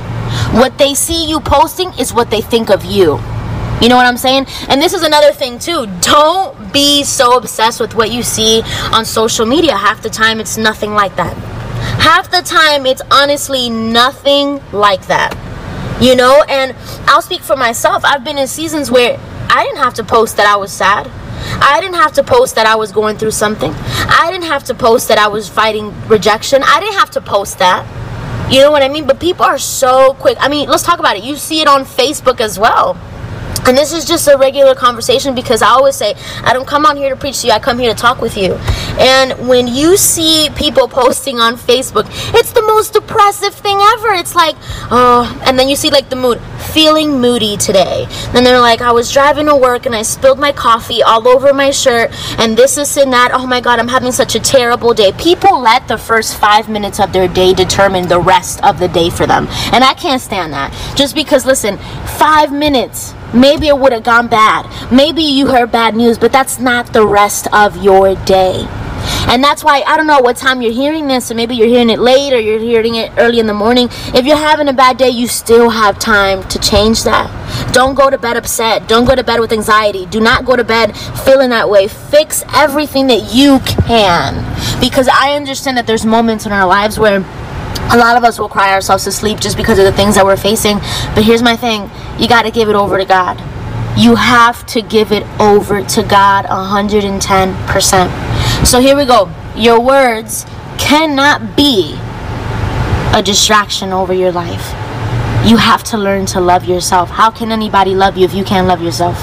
What 0.53 0.77
they 0.77 0.95
see 0.95 1.29
you 1.29 1.41
posting 1.41 1.93
is 1.99 2.13
what 2.13 2.31
they 2.31 2.43
think 2.43 2.69
of 2.69 2.85
you. 2.85 3.19
You 3.81 3.89
know 3.89 3.97
what 3.97 4.07
I'm 4.07 4.17
saying? 4.17 4.47
And 4.69 4.83
this 4.83 4.93
is 4.93 5.03
another 5.03 5.33
thing 5.33 5.59
too. 5.59 5.87
Don't 6.01 6.73
be 6.73 7.05
so 7.05 7.37
obsessed 7.37 7.81
with 7.81 7.95
what 7.95 8.11
you 8.11 8.23
see 8.23 8.63
on 8.93 9.05
social 9.05 9.47
media. 9.47 9.77
Half 9.77 10.03
the 10.03 10.11
time 10.11 10.41
it's 10.41 10.59
nothing 10.59 10.95
like 10.95 11.15
that. 11.17 11.58
Half 11.99 12.31
the 12.31 12.43
time 12.43 12.87
it's 12.87 13.03
honestly 13.11 13.69
nothing 13.71 14.61
like 14.73 15.07
that. 15.07 15.35
You 16.01 16.15
know, 16.15 16.45
and 16.49 16.77
I'll 17.07 17.23
speak 17.23 17.41
for 17.41 17.57
myself. 17.57 18.05
I've 18.05 18.25
been 18.25 18.39
in 18.39 18.47
seasons 18.47 18.91
where 18.91 19.19
I 19.51 19.65
didn't 19.65 19.79
have 19.79 19.95
to 19.95 20.05
post 20.05 20.37
that 20.37 20.47
I 20.47 20.57
was 20.57 20.73
sad. 20.73 21.11
I 21.61 21.81
didn't 21.81 21.97
have 21.97 22.13
to 22.13 22.23
post 22.23 22.55
that 22.55 22.67
I 22.67 22.77
was 22.77 22.93
going 22.93 23.17
through 23.17 23.33
something. 23.33 23.73
I 23.75 24.29
didn't 24.31 24.47
have 24.47 24.65
to 24.65 24.75
post 24.75 25.09
that 25.09 25.19
I 25.19 25.29
was 25.29 25.49
fighting 25.49 25.93
rejection. 26.09 26.63
I 26.65 26.81
didn't 26.81 26.99
have 26.99 27.11
to 27.13 27.21
post 27.21 27.59
that. 27.59 27.85
You 28.53 28.61
know 28.61 28.71
what 28.71 28.83
I 28.83 28.89
mean? 28.89 29.07
But 29.07 29.21
people 29.21 29.45
are 29.45 29.59
so 29.59 30.15
quick. 30.15 30.39
I 30.41 30.49
mean, 30.49 30.69
let's 30.69 30.83
talk 30.83 31.01
about 31.01 31.17
it. 31.17 31.25
You 31.25 31.37
see 31.37 31.61
it 31.61 31.69
on 31.69 31.85
Facebook 31.85 32.41
as 32.41 32.59
well. 32.59 32.97
And 33.67 33.77
this 33.77 33.93
is 33.93 34.05
just 34.05 34.29
a 34.29 34.37
regular 34.37 34.75
conversation 34.75 35.35
because 35.35 35.63
I 35.63 35.69
always 35.69 35.97
say, 35.97 36.15
I 36.45 36.53
don't 36.53 36.67
come 36.67 36.87
on 36.87 36.97
here 36.97 37.11
to 37.11 37.17
preach 37.17 37.41
to 37.43 37.49
you, 37.49 37.53
I 37.53 37.59
come 37.59 37.79
here 37.79 37.93
to 37.93 37.99
talk 37.99 38.21
with 38.21 38.37
you. 38.37 38.55
And 38.99 39.49
when 39.49 39.69
you 39.69 39.97
see 39.97 40.49
people 40.57 40.89
posting 40.99 41.39
on 41.39 41.57
Facebook, 41.57 42.07
it's 42.35 42.53
the 42.53 42.63
most 42.63 42.93
depressive 42.93 43.55
thing 43.55 43.79
ever. 43.81 44.09
It's 44.15 44.35
like, 44.35 44.57
oh, 44.91 45.43
and 45.47 45.59
then 45.59 45.69
you 45.69 45.77
see 45.77 45.91
like 45.91 46.09
the 46.09 46.17
mood, 46.17 46.41
feeling 46.73 47.21
moody 47.21 47.57
today. 47.57 48.07
Then 48.33 48.45
they're 48.45 48.61
like, 48.61 48.81
I 48.81 48.93
was 48.93 49.13
driving 49.13 49.47
to 49.47 49.57
work 49.57 49.87
and 49.87 49.95
I 49.95 50.03
spilled 50.03 50.39
my 50.39 50.53
coffee 50.53 51.03
all 51.03 51.29
over 51.29 51.53
my 51.53 51.71
shirt, 51.71 52.11
and 52.39 52.57
this, 52.57 52.77
this, 52.77 52.97
and 52.97 53.13
that. 53.13 53.31
Oh 53.33 53.47
my 53.47 53.61
God, 53.61 53.79
I'm 53.79 53.89
having 53.89 54.13
such 54.13 54.35
a 54.35 54.41
terrible 54.41 54.95
day. 54.95 55.13
People 55.13 55.61
let 55.61 55.87
the 55.89 55.99
first 55.99 56.37
five 56.37 56.69
minutes 56.69 57.01
of 57.01 57.13
their 57.13 57.29
day 57.29 57.55
determine 57.55 58.09
the 58.09 58.21
rest 58.21 58.63
of 58.65 58.79
the 58.79 58.89
day 58.89 59.11
for 59.11 59.27
them. 59.27 59.47
And 59.73 59.85
I 59.85 59.95
can't 59.95 60.21
stand 60.21 60.53
that. 60.53 60.73
Just 60.97 61.15
because, 61.15 61.45
listen, 61.45 61.79
five 62.19 62.53
minutes 62.53 63.15
Maybe 63.35 63.69
it 63.69 63.79
would 63.79 63.93
have 63.93 64.05
gone 64.05 64.29
bad. 64.29 64.67
Maybe 64.93 65.23
you 65.23 65.49
heard 65.49 65.71
bad 65.71 65.95
news, 65.95 66.19
but 66.19 66.33
that's 66.33 66.59
not 66.59 66.93
the 66.93 67.07
rest 67.07 67.47
of 67.53 67.83
your 67.83 68.15
day. 68.25 68.67
And 69.29 69.45
that's 69.45 69.63
why 69.63 69.83
I 69.87 69.97
don't 69.97 70.07
know 70.07 70.21
what 70.21 70.37
time 70.37 70.63
you're 70.63 70.73
hearing 70.73 71.07
this, 71.07 71.31
or 71.31 71.35
maybe 71.35 71.55
you're 71.55 71.69
hearing 71.69 71.91
it 71.91 71.99
late 71.99 72.33
or 72.33 72.41
you're 72.41 72.59
hearing 72.59 72.95
it 72.95 73.13
early 73.19 73.41
in 73.41 73.47
the 73.47 73.55
morning. 73.55 73.89
If 74.15 74.25
you're 74.25 74.37
having 74.37 74.69
a 74.69 74.73
bad 74.73 74.97
day, 74.97 75.11
you 75.11 75.29
still 75.29 75.69
have 75.69 75.99
time 75.99 76.43
to 76.49 76.59
change 76.59 77.05
that. 77.05 77.29
Don't 77.73 77.95
go 77.95 78.09
to 78.09 78.17
bed 78.17 78.37
upset. 78.39 78.89
Don't 78.89 79.05
go 79.05 79.15
to 79.15 79.23
bed 79.23 79.41
with 79.41 79.53
anxiety. 79.53 80.07
Do 80.07 80.21
not 80.21 80.47
go 80.47 80.57
to 80.57 80.65
bed 80.65 80.97
feeling 81.25 81.51
that 81.51 81.69
way. 81.69 81.89
Fix 81.89 82.43
everything 82.55 83.07
that 83.09 83.35
you 83.35 83.61
can. 83.87 84.35
Because 84.81 85.09
I 85.09 85.35
understand 85.35 85.77
that 85.77 85.87
there's 85.87 86.07
moments 86.07 86.47
in 86.47 86.53
our 86.53 86.67
lives 86.67 86.99
where 86.99 87.21
a 87.91 87.97
lot 87.97 88.17
of 88.17 88.25
us 88.25 88.39
will 88.39 88.49
cry 88.49 88.73
ourselves 88.73 89.05
to 89.05 89.13
sleep 89.13 89.41
just 89.41 89.57
because 89.57 89.79
of 89.79 89.85
the 89.85 89.93
things 89.93 90.17
that 90.17 90.25
we're 90.25 90.37
facing. 90.37 90.79
But 91.15 91.25
here's 91.25 91.43
my 91.43 91.57
thing 91.57 91.91
you 92.19 92.29
got 92.29 92.43
to 92.43 92.51
give 92.51 92.69
it 92.69 92.75
over 92.75 92.99
to 92.99 93.05
God. 93.05 93.41
You 93.99 94.15
have 94.15 94.65
to 94.67 94.83
give 94.83 95.11
it 95.11 95.25
over 95.41 95.83
to 95.83 96.03
God 96.03 96.45
110%. 96.45 98.67
So 98.67 98.81
here 98.81 98.97
we 98.97 99.07
go. 99.07 99.33
Your 99.57 99.81
words 99.81 100.45
cannot 100.79 101.57
be 101.57 101.99
a 103.13 103.23
distraction 103.25 103.93
over 103.93 104.13
your 104.13 104.31
life. 104.31 104.73
You 105.49 105.57
have 105.57 105.83
to 105.85 105.99
learn 105.99 106.27
to 106.27 106.41
love 106.41 106.67
yourself. 106.67 107.11
How 107.11 107.31
can 107.31 107.51
anybody 107.51 107.95
love 107.95 108.17
you 108.17 108.25
if 108.25 108.35
you 108.35 108.45
can't 108.45 108.69
love 108.69 108.83
yourself? 108.83 109.17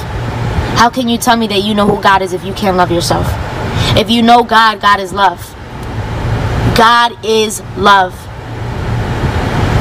How 0.75 0.89
can 0.89 1.07
you 1.07 1.17
tell 1.17 1.37
me 1.37 1.47
that 1.47 1.63
you 1.63 1.73
know 1.73 1.87
who 1.87 2.01
God 2.01 2.21
is 2.21 2.33
if 2.33 2.43
you 2.43 2.53
can't 2.53 2.75
love 2.75 2.91
yourself? 2.91 3.25
If 3.97 4.09
you 4.09 4.21
know 4.21 4.43
God, 4.43 4.81
God 4.81 4.99
is 4.99 5.13
love. 5.13 5.39
God 6.75 7.17
is 7.23 7.61
love. 7.77 8.13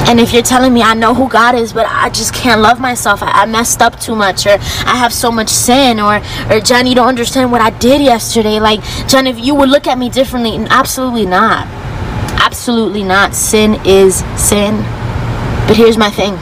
And 0.06 0.20
if 0.20 0.32
you're 0.32 0.42
telling 0.42 0.72
me 0.72 0.82
I 0.82 0.94
know 0.94 1.14
who 1.14 1.28
God 1.28 1.54
is, 1.54 1.72
but 1.72 1.86
I 1.88 2.10
just 2.10 2.34
can't 2.34 2.60
love 2.60 2.78
myself, 2.78 3.22
I, 3.22 3.42
I, 3.42 3.46
messed 3.46 3.80
up 3.80 3.98
too 3.98 4.14
much, 4.14 4.46
or 4.46 4.50
I 4.50 4.96
have 4.96 5.12
so 5.12 5.30
much 5.30 5.48
sin, 5.48 5.98
or 5.98 6.20
or 6.50 6.60
Jen, 6.60 6.86
you 6.86 6.94
don't 6.94 7.08
understand 7.08 7.50
what 7.50 7.60
I 7.60 7.70
did 7.70 8.02
yesterday. 8.02 8.60
Like 8.60 8.82
Jen, 9.08 9.26
if 9.26 9.38
you 9.38 9.54
would 9.54 9.70
look 9.70 9.86
at 9.86 9.98
me 9.98 10.10
differently, 10.10 10.56
absolutely 10.68 11.24
not, 11.24 11.66
absolutely 12.38 13.02
not. 13.02 13.34
Sin 13.34 13.80
is 13.86 14.16
sin. 14.36 14.76
But 15.66 15.76
here's 15.76 15.96
my 15.96 16.10
thing: 16.10 16.38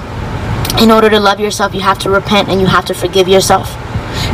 in 0.82 0.90
order 0.90 1.08
to 1.08 1.20
love 1.20 1.38
yourself, 1.38 1.72
you 1.74 1.80
have 1.80 1.98
to 2.00 2.10
repent 2.10 2.48
and 2.48 2.60
you 2.60 2.66
have 2.66 2.84
to 2.86 2.94
forgive 2.94 3.28
yourself. 3.28 3.70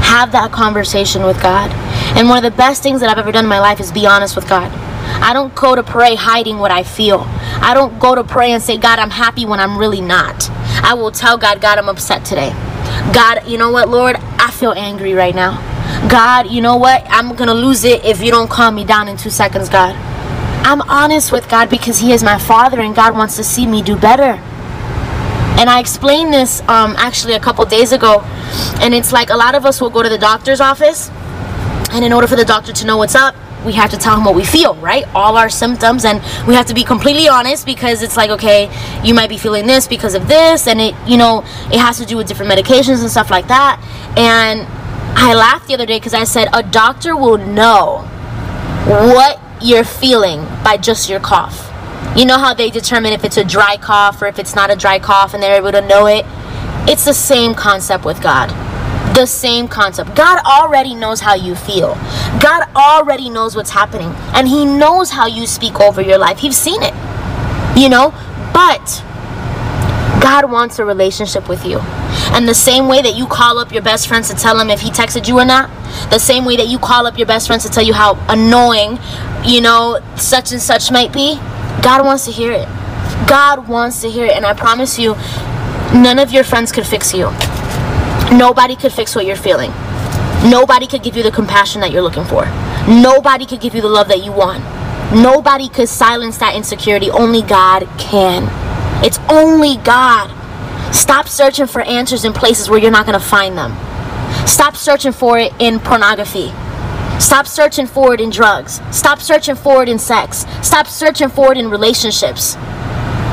Have 0.08 0.32
that 0.32 0.52
conversation 0.52 1.22
with 1.22 1.40
God. 1.42 1.70
And 2.16 2.28
one 2.28 2.42
of 2.42 2.50
the 2.50 2.56
best 2.56 2.82
things 2.82 3.00
that 3.00 3.10
I've 3.10 3.18
ever 3.18 3.32
done 3.32 3.44
in 3.44 3.48
my 3.48 3.60
life 3.60 3.78
is 3.78 3.92
be 3.92 4.06
honest 4.06 4.34
with 4.34 4.48
God. 4.48 4.72
I 5.20 5.32
don't 5.32 5.54
go 5.54 5.74
to 5.74 5.82
pray 5.82 6.14
hiding 6.14 6.58
what 6.58 6.70
I 6.70 6.82
feel. 6.82 7.24
I 7.60 7.74
don't 7.74 7.98
go 7.98 8.14
to 8.14 8.24
pray 8.24 8.52
and 8.52 8.62
say, 8.62 8.78
God, 8.78 8.98
I'm 8.98 9.10
happy 9.10 9.44
when 9.44 9.60
I'm 9.60 9.78
really 9.78 10.00
not. 10.00 10.48
I 10.82 10.94
will 10.94 11.10
tell 11.10 11.36
God, 11.36 11.60
God, 11.60 11.78
I'm 11.78 11.88
upset 11.88 12.24
today. 12.24 12.50
God, 13.12 13.46
you 13.46 13.58
know 13.58 13.70
what, 13.70 13.88
Lord? 13.88 14.16
I 14.16 14.50
feel 14.50 14.72
angry 14.72 15.14
right 15.14 15.34
now. 15.34 15.56
God, 16.08 16.50
you 16.50 16.60
know 16.60 16.76
what? 16.76 17.04
I'm 17.08 17.34
going 17.34 17.48
to 17.48 17.54
lose 17.54 17.84
it 17.84 18.04
if 18.04 18.22
you 18.22 18.30
don't 18.30 18.48
calm 18.48 18.74
me 18.74 18.84
down 18.84 19.08
in 19.08 19.16
two 19.16 19.30
seconds, 19.30 19.68
God. 19.68 19.96
I'm 20.64 20.82
honest 20.82 21.32
with 21.32 21.48
God 21.48 21.70
because 21.70 21.98
He 21.98 22.12
is 22.12 22.22
my 22.22 22.38
Father 22.38 22.80
and 22.80 22.94
God 22.94 23.14
wants 23.14 23.36
to 23.36 23.44
see 23.44 23.66
me 23.66 23.82
do 23.82 23.96
better. 23.96 24.40
And 25.58 25.68
I 25.68 25.80
explained 25.80 26.32
this 26.32 26.60
um, 26.68 26.94
actually 26.96 27.34
a 27.34 27.40
couple 27.40 27.64
days 27.64 27.90
ago. 27.92 28.20
And 28.80 28.94
it's 28.94 29.12
like 29.12 29.30
a 29.30 29.36
lot 29.36 29.54
of 29.56 29.66
us 29.66 29.80
will 29.80 29.90
go 29.90 30.02
to 30.02 30.08
the 30.08 30.18
doctor's 30.18 30.60
office. 30.60 31.10
And 31.90 32.04
in 32.04 32.12
order 32.12 32.26
for 32.26 32.36
the 32.36 32.44
doctor 32.44 32.72
to 32.72 32.86
know 32.86 32.96
what's 32.96 33.14
up, 33.14 33.34
we 33.64 33.72
have 33.72 33.90
to 33.90 33.96
tell 33.96 34.16
him 34.16 34.24
what 34.24 34.34
we 34.34 34.44
feel, 34.44 34.74
right? 34.76 35.06
All 35.14 35.36
our 35.36 35.48
symptoms, 35.48 36.04
and 36.04 36.20
we 36.46 36.54
have 36.54 36.66
to 36.66 36.74
be 36.74 36.84
completely 36.84 37.28
honest 37.28 37.66
because 37.66 38.02
it's 38.02 38.16
like, 38.16 38.30
okay, 38.30 38.70
you 39.04 39.14
might 39.14 39.28
be 39.28 39.38
feeling 39.38 39.66
this 39.66 39.86
because 39.86 40.14
of 40.14 40.28
this, 40.28 40.66
and 40.66 40.80
it, 40.80 40.94
you 41.06 41.16
know, 41.16 41.40
it 41.72 41.78
has 41.78 41.98
to 41.98 42.06
do 42.06 42.16
with 42.16 42.26
different 42.28 42.50
medications 42.50 43.00
and 43.00 43.10
stuff 43.10 43.30
like 43.30 43.48
that. 43.48 43.80
And 44.16 44.66
I 45.18 45.34
laughed 45.34 45.68
the 45.68 45.74
other 45.74 45.86
day 45.86 45.98
because 45.98 46.14
I 46.14 46.24
said 46.24 46.48
a 46.52 46.62
doctor 46.62 47.16
will 47.16 47.38
know 47.38 47.98
what 48.86 49.40
you're 49.60 49.84
feeling 49.84 50.44
by 50.62 50.76
just 50.76 51.08
your 51.08 51.20
cough. 51.20 51.64
You 52.16 52.24
know 52.24 52.38
how 52.38 52.54
they 52.54 52.70
determine 52.70 53.12
if 53.12 53.24
it's 53.24 53.36
a 53.36 53.44
dry 53.44 53.76
cough 53.76 54.22
or 54.22 54.26
if 54.26 54.38
it's 54.38 54.54
not 54.54 54.70
a 54.70 54.76
dry 54.76 54.98
cough, 54.98 55.34
and 55.34 55.42
they're 55.42 55.56
able 55.56 55.72
to 55.72 55.86
know 55.86 56.06
it? 56.06 56.24
It's 56.88 57.04
the 57.04 57.14
same 57.14 57.54
concept 57.54 58.04
with 58.04 58.22
God 58.22 58.67
the 59.14 59.26
same 59.26 59.66
concept. 59.66 60.14
God 60.14 60.40
already 60.44 60.94
knows 60.94 61.20
how 61.20 61.34
you 61.34 61.54
feel. 61.54 61.94
God 62.40 62.68
already 62.76 63.28
knows 63.28 63.56
what's 63.56 63.70
happening. 63.70 64.10
And 64.34 64.46
He 64.46 64.64
knows 64.64 65.10
how 65.10 65.26
you 65.26 65.46
speak 65.46 65.80
over 65.80 66.00
your 66.00 66.18
life. 66.18 66.38
He's 66.38 66.56
seen 66.56 66.80
it. 66.82 66.94
You 67.76 67.88
know? 67.88 68.10
But 68.52 69.02
God 70.20 70.50
wants 70.50 70.78
a 70.78 70.84
relationship 70.84 71.48
with 71.48 71.64
you. 71.64 71.78
And 72.32 72.46
the 72.46 72.54
same 72.54 72.86
way 72.86 73.02
that 73.02 73.16
you 73.16 73.26
call 73.26 73.58
up 73.58 73.72
your 73.72 73.82
best 73.82 74.06
friends 74.06 74.28
to 74.28 74.34
tell 74.34 74.58
him 74.58 74.70
if 74.70 74.80
he 74.80 74.90
texted 74.90 75.26
you 75.26 75.38
or 75.38 75.44
not, 75.44 75.70
the 76.10 76.18
same 76.18 76.44
way 76.44 76.56
that 76.56 76.68
you 76.68 76.78
call 76.78 77.06
up 77.06 77.18
your 77.18 77.26
best 77.26 77.46
friends 77.46 77.64
to 77.64 77.70
tell 77.70 77.82
you 77.84 77.94
how 77.94 78.14
annoying, 78.28 78.98
you 79.44 79.60
know, 79.60 80.00
such 80.16 80.52
and 80.52 80.60
such 80.60 80.90
might 80.90 81.12
be, 81.12 81.36
God 81.82 82.04
wants 82.04 82.24
to 82.26 82.30
hear 82.30 82.52
it. 82.52 82.68
God 83.28 83.68
wants 83.68 84.00
to 84.02 84.10
hear 84.10 84.26
it. 84.26 84.36
And 84.36 84.44
I 84.44 84.54
promise 84.54 84.98
you, 84.98 85.14
none 85.94 86.18
of 86.18 86.32
your 86.32 86.44
friends 86.44 86.72
could 86.72 86.86
fix 86.86 87.14
you. 87.14 87.30
Nobody 88.32 88.76
could 88.76 88.92
fix 88.92 89.14
what 89.14 89.24
you're 89.24 89.36
feeling. 89.36 89.70
Nobody 90.50 90.86
could 90.86 91.02
give 91.02 91.16
you 91.16 91.22
the 91.22 91.30
compassion 91.30 91.80
that 91.80 91.90
you're 91.90 92.02
looking 92.02 92.24
for. 92.24 92.44
Nobody 92.86 93.46
could 93.46 93.60
give 93.60 93.74
you 93.74 93.80
the 93.80 93.88
love 93.88 94.08
that 94.08 94.22
you 94.22 94.32
want. 94.32 94.62
Nobody 95.14 95.68
could 95.68 95.88
silence 95.88 96.36
that 96.38 96.54
insecurity. 96.54 97.10
Only 97.10 97.40
God 97.40 97.88
can. 97.98 98.44
It's 99.02 99.18
only 99.30 99.78
God. 99.78 100.34
Stop 100.94 101.26
searching 101.26 101.66
for 101.66 101.80
answers 101.80 102.24
in 102.24 102.32
places 102.34 102.68
where 102.68 102.78
you're 102.78 102.90
not 102.90 103.06
going 103.06 103.18
to 103.18 103.24
find 103.24 103.56
them. 103.56 103.72
Stop 104.46 104.76
searching 104.76 105.12
for 105.12 105.38
it 105.38 105.52
in 105.58 105.80
pornography. 105.80 106.52
Stop 107.18 107.46
searching 107.46 107.86
for 107.86 108.12
it 108.14 108.20
in 108.20 108.30
drugs. 108.30 108.80
Stop 108.90 109.20
searching 109.20 109.54
for 109.54 109.82
it 109.82 109.88
in 109.88 109.98
sex. 109.98 110.44
Stop 110.62 110.86
searching 110.86 111.28
for 111.28 111.50
it 111.52 111.58
in 111.58 111.70
relationships. 111.70 112.56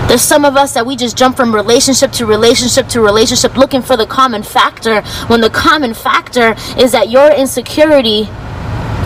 There's 0.07 0.21
some 0.21 0.45
of 0.45 0.55
us 0.55 0.73
that 0.73 0.85
we 0.85 0.95
just 0.95 1.17
jump 1.17 1.35
from 1.35 1.53
relationship 1.53 2.11
to 2.13 2.25
relationship 2.25 2.87
to 2.89 3.01
relationship 3.01 3.57
looking 3.57 3.81
for 3.81 3.97
the 3.97 4.05
common 4.05 4.43
factor 4.43 5.01
when 5.27 5.41
the 5.41 5.49
common 5.49 5.93
factor 5.93 6.55
is 6.77 6.91
that 6.91 7.09
your 7.09 7.31
insecurity 7.31 8.27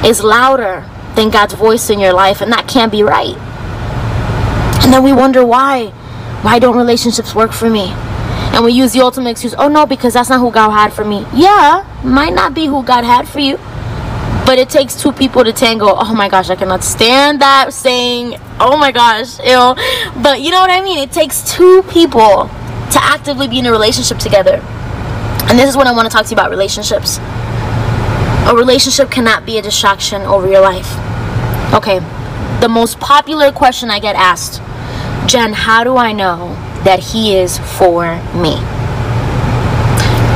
is 0.05 0.21
louder 0.23 0.85
than 1.15 1.29
God's 1.29 1.53
voice 1.53 1.89
in 1.89 1.99
your 1.99 2.13
life 2.13 2.41
and 2.41 2.51
that 2.51 2.67
can't 2.67 2.91
be 2.91 3.01
right. 3.01 3.35
And 4.83 4.93
then 4.93 5.03
we 5.03 5.13
wonder 5.13 5.45
why. 5.45 5.87
Why 6.41 6.59
don't 6.59 6.77
relationships 6.77 7.35
work 7.35 7.51
for 7.51 7.69
me? 7.69 7.91
And 8.51 8.65
we 8.65 8.73
use 8.73 8.93
the 8.93 9.01
ultimate 9.01 9.31
excuse, 9.31 9.53
oh 9.57 9.67
no, 9.67 9.85
because 9.85 10.13
that's 10.13 10.29
not 10.29 10.39
who 10.39 10.51
God 10.51 10.71
had 10.71 10.91
for 10.91 11.05
me. 11.05 11.25
Yeah, 11.33 11.85
might 12.03 12.33
not 12.33 12.53
be 12.53 12.65
who 12.65 12.83
God 12.83 13.03
had 13.03 13.27
for 13.27 13.39
you. 13.39 13.57
But 14.49 14.57
it 14.57 14.67
takes 14.67 14.99
two 14.99 15.11
people 15.11 15.43
to 15.43 15.53
tango. 15.53 15.93
Oh 15.95 16.15
my 16.15 16.27
gosh, 16.27 16.49
I 16.49 16.55
cannot 16.55 16.83
stand 16.83 17.39
that 17.39 17.71
saying. 17.71 18.33
Oh 18.59 18.79
my 18.79 18.91
gosh, 18.91 19.37
ew. 19.41 19.75
But 20.23 20.41
you 20.41 20.49
know 20.49 20.59
what 20.59 20.71
I 20.71 20.81
mean? 20.81 20.97
It 20.97 21.11
takes 21.11 21.43
two 21.53 21.83
people 21.83 22.47
to 22.47 22.99
actively 22.99 23.47
be 23.47 23.59
in 23.59 23.67
a 23.67 23.71
relationship 23.71 24.17
together. 24.17 24.55
And 25.47 25.59
this 25.59 25.69
is 25.69 25.77
what 25.77 25.85
I 25.85 25.91
want 25.91 26.09
to 26.09 26.11
talk 26.11 26.25
to 26.25 26.29
you 26.31 26.33
about 26.33 26.49
relationships. 26.49 27.19
A 28.47 28.53
relationship 28.55 29.11
cannot 29.11 29.45
be 29.45 29.59
a 29.59 29.61
distraction 29.61 30.23
over 30.23 30.49
your 30.49 30.61
life. 30.61 30.97
Okay, 31.75 31.99
The 32.59 32.69
most 32.69 32.99
popular 32.99 33.51
question 33.51 33.91
I 33.91 33.99
get 33.99 34.15
asked 34.15 34.63
Jen, 35.29 35.53
how 35.53 35.83
do 35.83 35.95
I 35.95 36.11
know 36.11 36.55
that 36.85 36.97
He 36.97 37.37
is 37.37 37.59
for 37.77 38.15
me? 38.33 38.55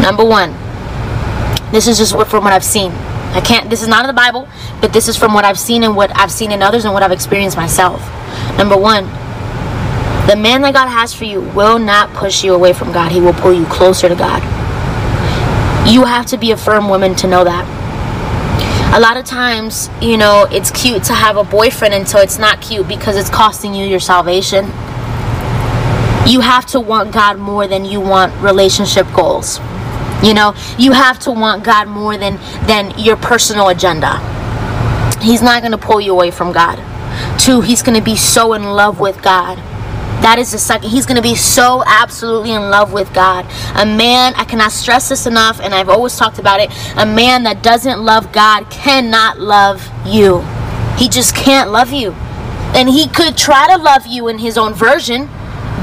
Number 0.03 0.23
one, 0.23 0.51
this 1.71 1.87
is 1.87 1.97
just 1.97 2.11
from 2.29 2.43
what 2.43 2.53
I've 2.53 2.63
seen. 2.63 2.93
I 3.33 3.41
can't, 3.41 3.69
this 3.69 3.81
is 3.81 3.87
not 3.87 4.01
in 4.01 4.07
the 4.07 4.13
Bible, 4.13 4.47
but 4.79 4.93
this 4.93 5.07
is 5.07 5.17
from 5.17 5.33
what 5.33 5.43
I've 5.43 5.59
seen 5.59 5.83
and 5.83 5.95
what 5.95 6.15
I've 6.15 6.31
seen 6.31 6.51
in 6.51 6.61
others 6.61 6.85
and 6.85 6.93
what 6.93 7.03
I've 7.03 7.11
experienced 7.11 7.57
myself. 7.57 8.01
Number 8.57 8.77
one, 8.77 9.05
the 10.27 10.35
man 10.37 10.61
that 10.61 10.73
God 10.73 10.87
has 10.87 11.13
for 11.13 11.25
you 11.25 11.41
will 11.41 11.79
not 11.79 12.13
push 12.13 12.43
you 12.43 12.53
away 12.53 12.73
from 12.73 12.91
God, 12.91 13.11
He 13.11 13.19
will 13.19 13.33
pull 13.33 13.53
you 13.53 13.65
closer 13.65 14.07
to 14.07 14.15
God. 14.15 14.41
You 15.87 16.05
have 16.05 16.25
to 16.27 16.37
be 16.37 16.51
a 16.51 16.57
firm 16.57 16.87
woman 16.87 17.15
to 17.15 17.27
know 17.27 17.43
that 17.43 17.83
a 18.95 18.99
lot 18.99 19.17
of 19.17 19.25
times, 19.25 19.89
you 19.99 20.17
know, 20.17 20.45
it's 20.51 20.69
cute 20.69 21.03
to 21.05 21.13
have 21.13 21.35
a 21.35 21.43
boyfriend 21.43 21.95
until 21.95 22.19
it's 22.19 22.37
not 22.37 22.61
cute 22.61 22.87
because 22.87 23.17
it's 23.17 23.29
costing 23.29 23.73
you 23.73 23.87
your 23.87 23.99
salvation. 23.99 24.65
You 26.27 26.41
have 26.41 26.67
to 26.67 26.79
want 26.79 27.11
God 27.11 27.39
more 27.39 27.65
than 27.65 27.85
you 27.85 27.99
want 27.99 28.39
relationship 28.39 29.07
goals. 29.15 29.59
You 30.23 30.33
know, 30.33 30.55
you 30.77 30.93
have 30.93 31.19
to 31.19 31.31
want 31.31 31.63
God 31.63 31.87
more 31.87 32.17
than 32.17 32.37
than 32.65 32.97
your 32.97 33.17
personal 33.17 33.69
agenda. 33.69 34.19
He's 35.21 35.41
not 35.41 35.61
going 35.61 35.71
to 35.71 35.77
pull 35.77 36.01
you 36.01 36.13
away 36.13 36.31
from 36.31 36.51
God. 36.51 36.79
Two, 37.39 37.61
he's 37.61 37.81
going 37.83 37.97
to 37.97 38.03
be 38.03 38.15
so 38.15 38.53
in 38.53 38.63
love 38.63 38.99
with 38.99 39.21
God 39.21 39.59
that 40.23 40.39
is 40.39 40.53
the 40.53 40.57
second. 40.57 40.89
He's 40.89 41.05
going 41.05 41.17
to 41.17 41.21
be 41.21 41.35
so 41.35 41.83
absolutely 41.85 42.51
in 42.51 42.69
love 42.69 42.93
with 42.93 43.13
God. 43.13 43.45
A 43.75 43.85
man, 43.85 44.33
I 44.35 44.45
cannot 44.45 44.71
stress 44.71 45.09
this 45.09 45.27
enough, 45.27 45.59
and 45.59 45.75
I've 45.75 45.89
always 45.89 46.15
talked 46.15 46.39
about 46.39 46.61
it. 46.61 46.71
A 46.95 47.05
man 47.05 47.43
that 47.43 47.61
doesn't 47.61 48.01
love 48.01 48.31
God 48.31 48.69
cannot 48.71 49.39
love 49.39 49.85
you. 50.05 50.39
He 50.97 51.09
just 51.09 51.35
can't 51.35 51.71
love 51.71 51.91
you. 51.91 52.13
And 52.73 52.87
he 52.87 53.09
could 53.09 53.35
try 53.35 53.67
to 53.75 53.83
love 53.83 54.07
you 54.07 54.29
in 54.29 54.37
his 54.37 54.57
own 54.57 54.73
version, 54.73 55.27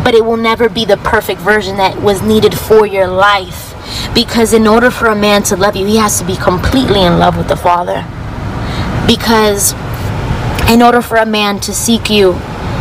but 0.02 0.14
it 0.14 0.24
will 0.24 0.38
never 0.38 0.70
be 0.70 0.86
the 0.86 0.96
perfect 0.96 1.42
version 1.42 1.76
that 1.76 2.00
was 2.00 2.22
needed 2.22 2.58
for 2.58 2.86
your 2.86 3.08
life. 3.08 3.69
Because 4.14 4.52
in 4.52 4.66
order 4.66 4.90
for 4.90 5.06
a 5.06 5.14
man 5.14 5.42
to 5.44 5.56
love 5.56 5.76
you, 5.76 5.86
he 5.86 5.96
has 5.96 6.18
to 6.18 6.24
be 6.26 6.36
completely 6.36 7.02
in 7.02 7.18
love 7.18 7.36
with 7.36 7.48
the 7.48 7.56
Father. 7.56 8.04
Because 9.06 9.72
in 10.70 10.82
order 10.82 11.02
for 11.02 11.16
a 11.16 11.26
man 11.26 11.60
to 11.60 11.72
seek 11.72 12.10
you, 12.10 12.34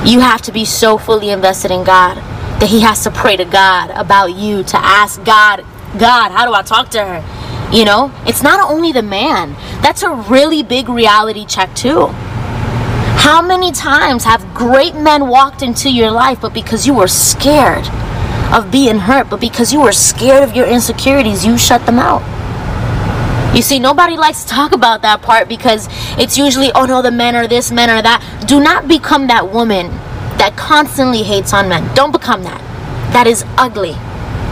you 0.05 0.19
have 0.19 0.41
to 0.43 0.51
be 0.51 0.65
so 0.65 0.97
fully 0.97 1.29
invested 1.29 1.71
in 1.71 1.83
God 1.83 2.15
that 2.59 2.69
he 2.69 2.81
has 2.81 3.03
to 3.03 3.11
pray 3.11 3.35
to 3.37 3.45
God 3.45 3.89
about 3.91 4.35
you, 4.35 4.63
to 4.63 4.77
ask 4.77 5.23
God, 5.23 5.65
God, 5.97 6.31
how 6.31 6.45
do 6.45 6.53
I 6.53 6.61
talk 6.61 6.89
to 6.89 7.03
her? 7.03 7.71
You 7.71 7.85
know, 7.85 8.11
it's 8.25 8.43
not 8.43 8.59
only 8.59 8.91
the 8.91 9.01
man. 9.01 9.53
That's 9.81 10.03
a 10.03 10.11
really 10.11 10.63
big 10.63 10.89
reality 10.89 11.45
check, 11.45 11.73
too. 11.75 12.07
How 13.17 13.41
many 13.41 13.71
times 13.71 14.23
have 14.23 14.53
great 14.53 14.95
men 14.95 15.27
walked 15.27 15.61
into 15.61 15.91
your 15.91 16.11
life, 16.11 16.41
but 16.41 16.53
because 16.53 16.87
you 16.87 16.93
were 16.93 17.07
scared 17.07 17.85
of 18.53 18.71
being 18.71 18.99
hurt, 18.99 19.29
but 19.29 19.39
because 19.39 19.71
you 19.71 19.81
were 19.81 19.91
scared 19.91 20.43
of 20.43 20.55
your 20.55 20.67
insecurities, 20.67 21.45
you 21.45 21.57
shut 21.57 21.85
them 21.85 21.99
out? 21.99 22.21
You 23.55 23.63
see, 23.63 23.79
nobody 23.79 24.15
likes 24.15 24.43
to 24.43 24.49
talk 24.49 24.71
about 24.71 25.01
that 25.01 25.21
part 25.21 25.49
because 25.49 25.87
it's 26.19 26.37
usually, 26.37 26.71
oh 26.73 26.85
no, 26.85 27.01
the 27.01 27.11
men 27.11 27.35
are 27.35 27.47
this, 27.47 27.71
men 27.71 27.89
are 27.89 28.01
that. 28.01 28.45
Do 28.47 28.59
not 28.59 28.87
become 28.87 29.27
that 29.27 29.51
woman 29.51 29.87
that 30.37 30.55
constantly 30.55 31.23
hates 31.23 31.51
on 31.51 31.67
men. 31.67 31.93
Don't 31.95 32.11
become 32.11 32.43
that. 32.43 32.61
That 33.11 33.25
is 33.25 33.43
ugly. 33.57 33.93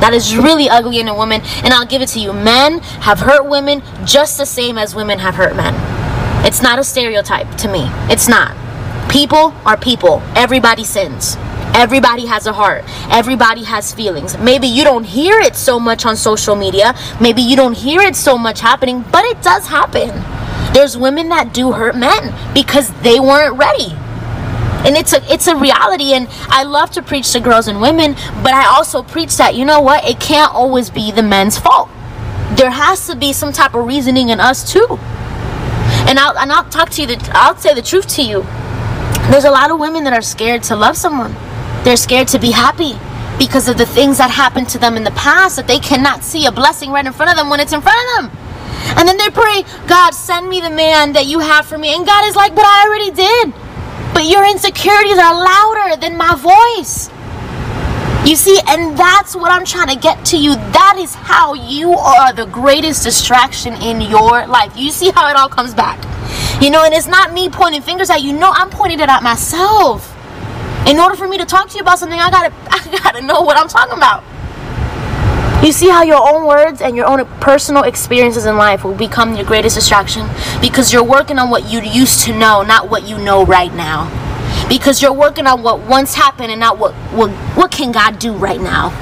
That 0.02 0.14
is 0.14 0.36
really 0.36 0.68
ugly 0.68 1.00
in 1.00 1.08
a 1.08 1.16
woman. 1.16 1.42
And 1.64 1.74
I'll 1.74 1.86
give 1.86 2.02
it 2.02 2.10
to 2.10 2.20
you. 2.20 2.34
Men 2.34 2.80
have 3.02 3.20
hurt 3.20 3.48
women 3.48 3.82
just 4.04 4.38
the 4.38 4.46
same 4.46 4.78
as 4.78 4.96
women 4.96 5.20
have 5.20 5.36
hurt 5.36 5.56
men. 5.56 5.76
It's 6.46 6.62
not 6.62 6.80
a 6.80 6.84
stereotype 6.84 7.56
to 7.58 7.68
me. 7.68 7.88
It's 8.12 8.28
not. 8.28 8.56
People 9.10 9.54
are 9.66 9.78
people. 9.78 10.22
Everybody 10.36 10.84
sins. 10.84 11.38
Everybody 11.74 12.26
has 12.26 12.48
a 12.48 12.54
heart. 12.54 12.84
Everybody 13.12 13.64
has 13.64 13.94
feelings. 13.94 14.38
Maybe 14.40 14.68
you 14.68 14.84
don't 14.84 15.04
hear 15.04 15.40
it 15.40 15.56
so 15.56 15.80
much 15.80 16.06
on 16.06 16.16
social 16.16 16.56
media. 16.56 16.96
Maybe 17.22 17.42
you 17.42 17.56
don't 17.56 17.78
hear 17.78 18.02
it 18.02 18.16
so 18.16 18.38
much 18.38 18.62
happening, 18.62 19.06
but 19.12 19.26
it 19.26 19.42
does 19.44 19.68
happen. 19.68 20.10
There's 20.74 20.98
women 20.98 21.30
that 21.30 21.54
do 21.54 21.72
hurt 21.74 21.96
men 21.96 22.34
because 22.54 22.92
they 23.02 23.20
weren't 23.20 23.58
ready. 23.58 23.94
And 24.88 24.96
it's 24.96 25.14
a 25.14 25.22
it's 25.32 25.48
a 25.48 25.56
reality 25.56 26.14
and 26.14 26.28
I 26.50 26.64
love 26.64 26.92
to 26.92 27.02
preach 27.02 27.32
to 27.34 27.40
girls 27.40 27.68
and 27.68 27.82
women, 27.82 28.14
but 28.42 28.54
I 28.54 28.66
also 28.66 29.04
preach 29.04 29.38
that 29.38 29.56
you 29.56 29.66
know 29.66 29.82
what? 29.82 30.04
It 30.04 30.20
can't 30.20 30.54
always 30.54 30.90
be 30.90 31.12
the 31.12 31.24
men's 31.24 31.58
fault. 31.58 31.90
There 32.56 32.72
has 32.72 33.06
to 33.08 33.16
be 33.16 33.34
some 33.34 33.52
type 33.52 33.76
of 33.76 33.86
reasoning 33.86 34.30
in 34.30 34.40
us 34.40 34.72
too. 34.72 34.88
And 36.08 36.18
I'll 36.18 36.38
and 36.38 36.52
I'll 36.52 36.70
talk 36.70 36.90
to 36.92 37.02
you 37.02 37.08
the 37.08 37.32
I'll 37.34 37.56
say 37.56 37.74
the 37.74 37.82
truth 37.82 38.08
to 38.16 38.24
you. 38.24 38.44
There's 39.30 39.46
a 39.46 39.52
lot 39.52 39.72
of 39.72 39.80
women 39.80 40.06
that 40.06 40.14
are 40.14 40.22
scared 40.22 40.64
to 40.64 40.76
love 40.76 40.96
someone 40.96 41.36
they're 41.88 41.96
scared 41.96 42.28
to 42.28 42.38
be 42.38 42.52
happy 42.52 43.00
because 43.40 43.70
of 43.70 43.78
the 43.78 43.86
things 43.86 44.18
that 44.18 44.30
happened 44.30 44.68
to 44.68 44.78
them 44.78 44.98
in 44.98 45.06
the 45.06 45.12
past 45.12 45.56
that 45.56 45.68
they 45.68 45.80
cannot 45.80 46.22
see 46.22 46.46
a 46.46 46.52
blessing 46.52 46.92
right 46.92 47.06
in 47.06 47.14
front 47.14 47.32
of 47.32 47.38
them 47.38 47.50
when 47.50 47.62
it's 47.62 47.72
in 47.72 47.80
front 47.80 47.96
of 47.96 48.30
them. 48.30 48.38
And 49.00 49.08
then 49.08 49.16
they 49.16 49.30
pray, 49.30 49.64
God, 49.88 50.12
send 50.12 50.50
me 50.50 50.60
the 50.60 50.70
man 50.70 51.14
that 51.14 51.28
you 51.28 51.40
have 51.40 51.66
for 51.66 51.78
me. 51.78 51.96
And 51.96 52.06
God 52.06 52.28
is 52.28 52.36
like, 52.36 52.54
but 52.54 52.66
I 52.66 52.84
already 52.84 53.12
did. 53.12 53.54
But 54.14 54.26
your 54.26 54.44
insecurities 54.44 55.18
are 55.18 55.32
louder 55.32 55.96
than 55.96 56.18
my 56.18 56.36
voice. 56.36 57.08
You 58.28 58.36
see, 58.36 58.60
and 58.68 58.98
that's 58.98 59.34
what 59.34 59.50
I'm 59.50 59.64
trying 59.64 59.88
to 59.88 59.96
get 59.96 60.26
to 60.26 60.38
you. 60.38 60.56
That 60.76 60.98
is 61.00 61.16
how 61.16 61.54
you 61.54 61.94
are 61.94 62.34
the 62.34 62.48
greatest 62.48 63.06
distraction 63.06 63.76
in 63.76 64.02
your 64.02 64.46
life. 64.46 64.76
You 64.76 64.92
see 64.92 65.12
how 65.12 65.30
it 65.30 65.38
all 65.38 65.48
comes 65.48 65.74
back. 65.74 66.04
You 66.62 66.70
know, 66.70 66.84
and 66.84 66.94
it's 66.94 67.08
not 67.08 67.32
me 67.32 67.48
pointing 67.50 67.82
fingers 67.82 68.10
at 68.10 68.24
you. 68.24 68.34
No, 68.34 68.52
I'm 68.52 68.70
pointing 68.70 69.00
it 69.00 69.08
at 69.08 69.24
myself. 69.24 70.17
In 70.88 71.00
order 71.00 71.16
for 71.18 71.28
me 71.28 71.38
to 71.38 71.46
talk 71.46 71.68
to 71.68 71.76
you 71.76 71.82
about 71.82 72.00
something, 72.00 72.18
I 72.18 72.32
gotta 72.32 72.54
I 72.72 73.02
gotta 73.04 73.22
know 73.22 73.42
what 73.42 73.58
I'm 73.58 73.68
talking 73.68 73.98
about. 73.98 74.24
You 75.62 75.74
see 75.74 75.90
how 75.90 76.04
your 76.04 76.26
own 76.34 76.48
words 76.48 76.82
and 76.82 76.96
your 76.96 77.08
own 77.08 77.26
personal 77.42 77.84
experiences 77.84 78.46
in 78.46 78.56
life 78.56 78.86
will 78.86 78.96
become 78.96 79.36
your 79.36 79.44
greatest 79.44 79.76
distraction 79.76 80.26
because 80.62 80.94
you're 80.94 81.04
working 81.04 81.40
on 81.40 81.50
what 81.50 81.70
you 81.70 81.82
used 81.82 82.24
to 82.26 82.38
know, 82.38 82.62
not 82.62 82.90
what 82.90 83.06
you 83.06 83.18
know 83.18 83.44
right 83.44 83.74
now. 83.74 84.08
Because 84.70 85.02
you're 85.02 85.12
working 85.12 85.46
on 85.46 85.62
what 85.62 85.82
once 85.82 86.14
happened 86.14 86.52
and 86.52 86.60
not 86.62 86.78
what 86.78 86.94
what, 87.12 87.32
what 87.58 87.70
can 87.70 87.92
God 87.92 88.18
do 88.18 88.32
right 88.32 88.62
now. 88.62 88.94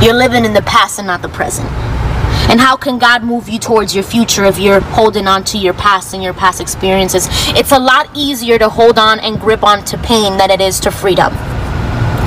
You're 0.00 0.14
living 0.14 0.44
in 0.44 0.52
the 0.52 0.62
past 0.62 0.98
and 0.98 1.06
not 1.08 1.20
the 1.20 1.28
present. 1.28 1.68
And 2.50 2.60
how 2.60 2.76
can 2.76 2.98
God 2.98 3.22
move 3.22 3.48
you 3.48 3.58
towards 3.58 3.94
your 3.94 4.04
future 4.04 4.44
if 4.44 4.58
you're 4.58 4.80
holding 4.80 5.26
on 5.26 5.44
to 5.44 5.58
your 5.58 5.74
past 5.74 6.14
and 6.14 6.22
your 6.22 6.34
past 6.34 6.60
experiences? 6.60 7.28
It's 7.56 7.72
a 7.72 7.78
lot 7.78 8.10
easier 8.14 8.58
to 8.58 8.68
hold 8.68 8.98
on 8.98 9.20
and 9.20 9.40
grip 9.40 9.62
on 9.62 9.84
to 9.86 9.98
pain 9.98 10.36
than 10.36 10.50
it 10.50 10.60
is 10.60 10.80
to 10.80 10.90
freedom. 10.90 11.32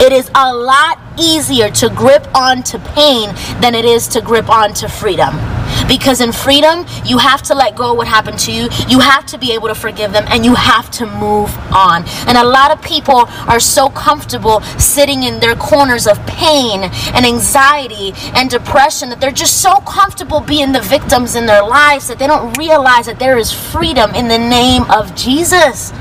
It 0.01 0.11
is 0.11 0.31
a 0.35 0.53
lot 0.53 0.99
easier 1.19 1.69
to 1.69 1.89
grip 1.89 2.27
on 2.35 2.63
to 2.63 2.79
pain 2.79 3.29
than 3.61 3.75
it 3.75 3.85
is 3.85 4.07
to 4.09 4.21
grip 4.21 4.49
on 4.49 4.73
to 4.75 4.89
freedom. 4.89 5.52
Because 5.87 6.21
in 6.21 6.31
freedom, 6.31 6.85
you 7.05 7.17
have 7.17 7.41
to 7.43 7.55
let 7.55 7.75
go 7.75 7.91
of 7.91 7.97
what 7.97 8.07
happened 8.07 8.39
to 8.39 8.51
you. 8.51 8.69
You 8.87 8.99
have 8.99 9.25
to 9.27 9.37
be 9.37 9.53
able 9.53 9.67
to 9.67 9.75
forgive 9.75 10.11
them 10.11 10.25
and 10.27 10.45
you 10.45 10.55
have 10.55 10.89
to 10.91 11.05
move 11.05 11.55
on. 11.71 12.03
And 12.27 12.37
a 12.37 12.43
lot 12.43 12.71
of 12.71 12.81
people 12.81 13.25
are 13.47 13.59
so 13.59 13.89
comfortable 13.89 14.61
sitting 14.77 15.23
in 15.23 15.39
their 15.39 15.55
corners 15.55 16.07
of 16.07 16.23
pain 16.25 16.83
and 16.83 17.25
anxiety 17.25 18.13
and 18.35 18.49
depression 18.49 19.09
that 19.09 19.19
they're 19.19 19.31
just 19.31 19.61
so 19.61 19.75
comfortable 19.81 20.39
being 20.39 20.71
the 20.71 20.81
victims 20.81 21.35
in 21.35 21.45
their 21.45 21.63
lives 21.63 22.07
that 22.07 22.19
they 22.19 22.27
don't 22.27 22.57
realize 22.57 23.05
that 23.05 23.19
there 23.19 23.37
is 23.37 23.51
freedom 23.51 24.13
in 24.15 24.27
the 24.27 24.37
name 24.37 24.83
of 24.91 25.15
Jesus. 25.15 25.91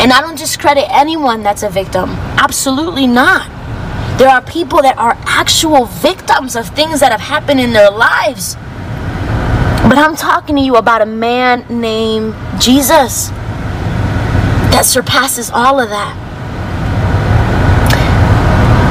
And 0.00 0.12
I 0.12 0.20
don't 0.20 0.38
discredit 0.38 0.86
anyone 0.88 1.42
that's 1.42 1.62
a 1.62 1.68
victim. 1.68 2.10
Absolutely 2.38 3.06
not. 3.06 3.48
There 4.18 4.28
are 4.28 4.42
people 4.42 4.82
that 4.82 4.98
are 4.98 5.16
actual 5.24 5.86
victims 5.86 6.56
of 6.56 6.68
things 6.68 7.00
that 7.00 7.10
have 7.12 7.20
happened 7.20 7.60
in 7.60 7.72
their 7.72 7.90
lives. 7.90 8.56
But 9.90 9.98
I'm 9.98 10.14
talking 10.14 10.54
to 10.54 10.62
you 10.62 10.76
about 10.76 11.02
a 11.02 11.06
man 11.06 11.66
named 11.68 12.32
Jesus 12.60 13.30
that 14.70 14.82
surpasses 14.84 15.50
all 15.50 15.80
of 15.80 15.88
that. 15.88 16.14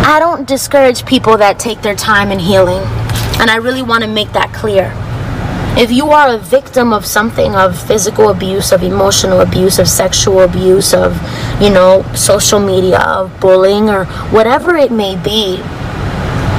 I 0.05 0.19
don't 0.19 0.45
discourage 0.45 1.05
people 1.05 1.37
that 1.37 1.57
take 1.57 1.81
their 1.83 1.95
time 1.95 2.31
in 2.31 2.39
healing, 2.39 2.83
and 3.39 3.49
I 3.49 3.55
really 3.61 3.81
want 3.81 4.03
to 4.03 4.09
make 4.09 4.33
that 4.33 4.53
clear. 4.53 4.91
If 5.81 5.89
you 5.89 6.09
are 6.09 6.35
a 6.35 6.37
victim 6.37 6.91
of 6.91 7.05
something, 7.05 7.55
of 7.55 7.81
physical 7.81 8.27
abuse, 8.27 8.73
of 8.73 8.83
emotional 8.83 9.39
abuse, 9.39 9.79
of 9.79 9.87
sexual 9.87 10.41
abuse, 10.41 10.93
of, 10.93 11.15
you 11.61 11.69
know, 11.69 12.03
social 12.13 12.59
media, 12.59 12.99
of 12.99 13.39
bullying, 13.39 13.89
or 13.89 14.03
whatever 14.33 14.75
it 14.75 14.91
may 14.91 15.15
be, 15.15 15.61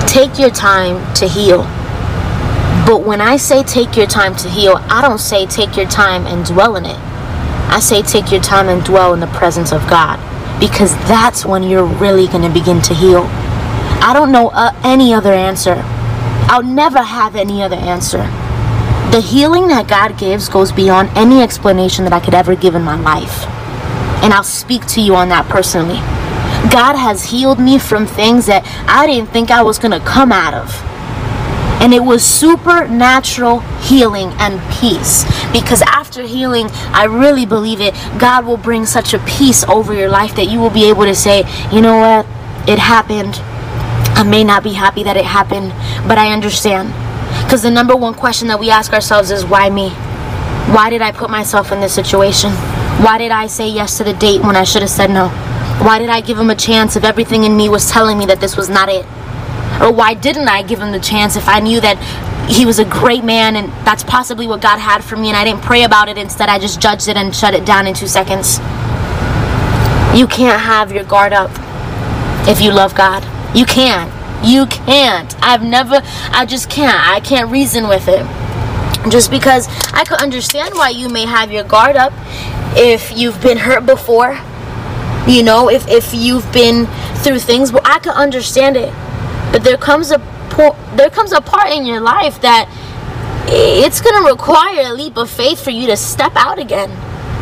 take 0.07 0.39
your 0.39 0.49
time 0.49 1.13
to 1.17 1.29
heal 1.29 1.67
but 2.87 3.05
when 3.05 3.21
I 3.21 3.37
say 3.37 3.63
take 3.63 3.97
your 3.97 4.07
time 4.07 4.35
to 4.37 4.49
heal, 4.49 4.77
I 4.89 5.01
don't 5.03 5.19
say 5.19 5.47
take 5.47 5.77
your 5.77 5.87
time 5.87 6.27
and 6.27 6.45
dwell 6.45 6.77
in 6.77 6.85
it. 6.85 6.99
I 7.71 7.79
say 7.81 8.03
take 8.03 8.33
your 8.33 8.41
time 8.41 8.69
and 8.69 8.85
dwell 8.85 9.15
in 9.15 9.21
the 9.21 9.29
presence 9.29 9.73
of 9.73 9.81
God 9.89 10.19
because 10.61 10.95
that's 11.09 11.47
when 11.47 11.63
you're 11.63 11.85
really 11.85 12.27
going 12.27 12.43
to 12.43 12.53
begin 12.53 12.83
to 12.83 12.95
heal. 12.95 13.25
I 14.03 14.13
don't 14.13 14.33
know 14.33 14.49
uh, 14.49 14.73
any 14.83 15.15
other 15.15 15.33
answer. 15.33 15.83
I'll 16.49 16.63
never 16.63 17.03
have 17.03 17.37
any 17.37 17.63
other 17.63 17.77
answer. 17.77 18.23
The 19.11 19.21
healing 19.21 19.69
that 19.69 19.89
God 19.89 20.19
gives 20.19 20.49
goes 20.49 20.73
beyond 20.73 21.11
any 21.17 21.43
explanation 21.43 22.05
that 22.05 22.13
I 22.13 22.21
could 22.21 22.35
ever 22.35 22.57
give 22.57 22.75
in 22.75 22.83
my 22.83 22.99
life. 23.01 23.47
And 24.23 24.33
I'll 24.33 24.43
speak 24.43 24.87
to 24.89 25.01
you 25.01 25.15
on 25.15 25.29
that 25.31 25.49
personally. 25.49 26.01
God 26.71 26.97
has 26.97 27.25
healed 27.25 27.59
me 27.59 27.79
from 27.79 28.07
things 28.07 28.47
that 28.47 28.65
I 28.87 29.07
didn't 29.07 29.31
think 29.31 29.51
I 29.51 29.63
was 29.63 29.79
going 29.79 29.99
to 29.99 30.07
come 30.07 30.33
out 30.33 30.55
of. 30.55 30.90
And 31.81 31.95
it 31.95 32.05
was 32.05 32.23
supernatural 32.23 33.61
healing 33.81 34.29
and 34.39 34.61
peace. 34.73 35.25
Because 35.53 35.83
after 35.83 36.23
healing, 36.23 36.69
I 36.93 37.05
really 37.05 37.47
believe 37.47 37.81
it, 37.81 37.95
God 38.19 38.45
will 38.45 38.59
bring 38.59 38.85
such 38.85 39.15
a 39.15 39.19
peace 39.21 39.65
over 39.65 39.95
your 39.95 40.11
life 40.11 40.37
that 40.37 40.51
you 40.51 40.59
will 40.61 40.71
be 40.71 40.89
able 40.89 41.05
to 41.05 41.15
say, 41.15 41.45
you 41.73 41.81
know 41.81 41.99
what? 41.99 42.27
It 42.69 42.79
happened. 42.79 43.41
I 44.17 44.23
may 44.23 44.45
not 44.45 44.63
be 44.63 44.75
happy 44.75 45.03
that 45.05 45.17
it 45.17 45.25
happened, 45.25 45.71
but 46.07 46.19
I 46.19 46.33
understand. 46.33 46.93
Because 47.45 47.63
the 47.63 47.71
number 47.71 47.97
one 47.97 48.13
question 48.13 48.49
that 48.49 48.61
we 48.61 48.71
ask 48.71 48.93
ourselves 48.93 49.31
is, 49.31 49.47
why 49.47 49.71
me? 49.71 49.91
Why 50.75 50.91
did 50.91 51.01
I 51.01 51.11
put 51.11 51.31
myself 51.31 51.73
in 51.73 51.81
this 51.81 51.95
situation? 51.95 52.53
Why 53.03 53.17
did 53.17 53.31
I 53.31 53.47
say 53.47 53.69
yes 53.69 53.97
to 53.97 54.05
the 54.05 54.13
date 54.13 54.43
when 54.43 54.57
I 54.57 54.65
should 54.65 54.83
have 54.83 54.91
said 54.91 55.11
no? 55.11 55.29
Why 55.83 55.99
did 55.99 56.11
I 56.11 56.21
give 56.21 56.39
him 56.39 56.51
a 56.51 56.55
chance 56.55 56.95
if 56.97 57.05
everything 57.05 57.45
in 57.45 57.57
me 57.57 57.71
was 57.71 57.91
telling 57.91 58.19
me 58.19 58.27
that 58.27 58.41
this 58.41 58.57
was 58.57 58.69
not 58.69 58.91
it? 58.91 59.07
Or 59.81 59.93
why 59.93 60.15
didn't 60.15 60.49
I 60.49 60.63
give 60.63 60.81
him 60.81 60.93
the 60.93 61.01
chance 61.01 61.37
if 61.37 61.49
I 61.49 61.61
knew 61.61 61.81
that 61.81 61.97
he 62.51 62.67
was 62.67 62.79
a 62.79 62.85
great 62.85 63.25
man 63.25 63.57
and 63.57 63.69
that's 63.87 64.03
possibly 64.03 64.47
what 64.47 64.61
God 64.61 64.79
had 64.79 65.03
for 65.03 65.17
me 65.17 65.29
and 65.29 65.37
I 65.37 65.45
didn't 65.45 65.63
pray 65.63 65.85
about 65.85 66.09
it. 66.09 66.19
Instead, 66.19 66.49
I 66.49 66.59
just 66.59 66.81
judged 66.81 67.09
it 67.09 67.17
and 67.17 67.35
shut 67.35 67.55
it 67.55 67.65
down 67.65 67.87
in 67.87 67.95
two 67.95 68.09
seconds. 68.09 68.59
You 70.19 70.27
can't 70.27 70.61
have 70.61 70.93
your 70.93 71.05
guard 71.05 71.33
up 71.33 71.51
if 72.49 72.61
you 72.61 72.73
love 72.73 72.95
God. 72.95 73.25
You 73.57 73.65
can't. 73.65 74.13
You 74.45 74.67
can't. 74.67 75.35
I've 75.43 75.63
never, 75.63 76.03
I 76.31 76.47
just 76.47 76.69
can't. 76.69 77.01
I 77.09 77.21
can't 77.21 77.51
reason 77.51 77.89
with 77.89 78.09
it. 78.09 78.27
Just 79.11 79.31
because 79.31 79.69
I 79.93 80.05
could 80.05 80.21
understand 80.21 80.75
why 80.75 80.91
you 80.91 81.09
may 81.09 81.27
have 81.27 81.53
your 81.53 81.65
guard 81.65 81.97
up 81.97 82.13
if 82.77 83.17
you've 83.17 83.41
been 83.41 83.59
hurt 83.59 83.87
before. 83.87 84.39
You 85.27 85.43
know, 85.43 85.71
if, 85.71 85.87
if 85.89 86.13
you've 86.13 86.51
been 86.53 86.87
through 87.17 87.39
things, 87.39 87.71
but 87.71 87.87
I 87.87 87.99
could 87.99 88.15
understand 88.15 88.77
it. 88.77 88.93
But 89.53 89.65
there 89.65 89.77
comes 89.77 90.11
a 90.11 90.19
po- 90.51 90.77
there 90.95 91.11
comes 91.11 91.33
a 91.33 91.41
part 91.41 91.71
in 91.71 91.87
your 91.87 92.01
life 92.01 92.41
that 92.43 92.69
it's 93.47 94.01
going 94.01 94.23
to 94.23 94.31
require 94.31 94.91
a 94.91 94.93
leap 94.93 95.17
of 95.17 95.31
faith 95.31 95.63
for 95.63 95.71
you 95.71 95.87
to 95.89 95.97
step 95.97 96.33
out 96.37 96.59
again, 96.59 96.91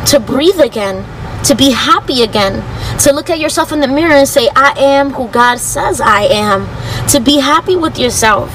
to 0.07 0.19
breathe 0.19 0.61
again, 0.61 1.05
to 1.45 1.55
be 1.55 1.71
happy 1.71 2.23
again, 2.23 2.63
to 3.01 3.13
look 3.13 3.31
at 3.31 3.39
yourself 3.39 3.73
in 3.73 3.81
the 3.81 3.89
mirror 3.89 4.15
and 4.15 4.29
say, 4.29 4.49
I 4.57 4.73
am 4.79 5.11
who 5.11 5.29
God 5.29 5.59
says 5.59 6.01
I 6.01 6.23
am, 6.23 6.67
to 7.09 7.21
be 7.21 7.41
happy 7.41 7.77
with 7.77 7.99
yourself. 7.99 8.51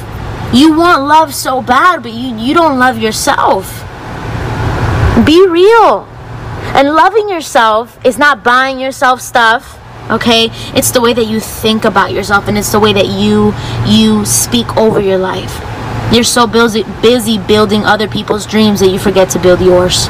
You 0.53 0.77
want 0.77 1.03
love 1.03 1.33
so 1.33 1.61
bad, 1.61 2.03
but 2.03 2.13
you, 2.13 2.35
you 2.37 2.53
don't 2.53 2.79
love 2.79 2.97
yourself. 2.97 3.81
Be 5.25 5.47
real. 5.47 6.07
And 6.75 6.95
loving 6.95 7.29
yourself 7.29 7.99
is 8.03 8.17
not 8.17 8.43
buying 8.43 8.79
yourself 8.79 9.21
stuff 9.21 9.79
okay? 10.09 10.49
It's 10.75 10.91
the 10.91 11.01
way 11.01 11.13
that 11.13 11.25
you 11.25 11.39
think 11.39 11.85
about 11.85 12.11
yourself 12.11 12.47
and 12.47 12.57
it's 12.57 12.71
the 12.71 12.79
way 12.79 12.93
that 12.93 13.07
you 13.07 13.53
you 13.85 14.25
speak 14.25 14.75
over 14.77 14.99
your 14.99 15.17
life. 15.17 15.61
You're 16.13 16.23
so 16.23 16.47
busy 16.47 16.83
busy 17.01 17.37
building 17.37 17.83
other 17.83 18.07
people's 18.07 18.45
dreams 18.45 18.79
that 18.79 18.89
you 18.89 18.99
forget 18.99 19.29
to 19.31 19.39
build 19.39 19.61
yours. 19.61 20.07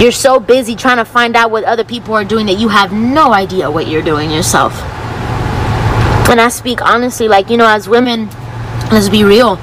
You're 0.00 0.12
so 0.12 0.40
busy 0.40 0.74
trying 0.74 0.96
to 0.96 1.04
find 1.04 1.36
out 1.36 1.50
what 1.50 1.64
other 1.64 1.84
people 1.84 2.14
are 2.14 2.24
doing 2.24 2.46
that 2.46 2.58
you 2.58 2.68
have 2.68 2.92
no 2.92 3.32
idea 3.32 3.70
what 3.70 3.86
you're 3.86 4.02
doing 4.02 4.30
yourself. 4.30 4.72
And 6.28 6.40
i 6.40 6.48
speak 6.48 6.82
honestly 6.82 7.28
like 7.28 7.48
you 7.48 7.56
know 7.56 7.68
as 7.68 7.88
women 7.88 8.28
let's 8.90 9.08
be 9.08 9.22
real 9.22 9.56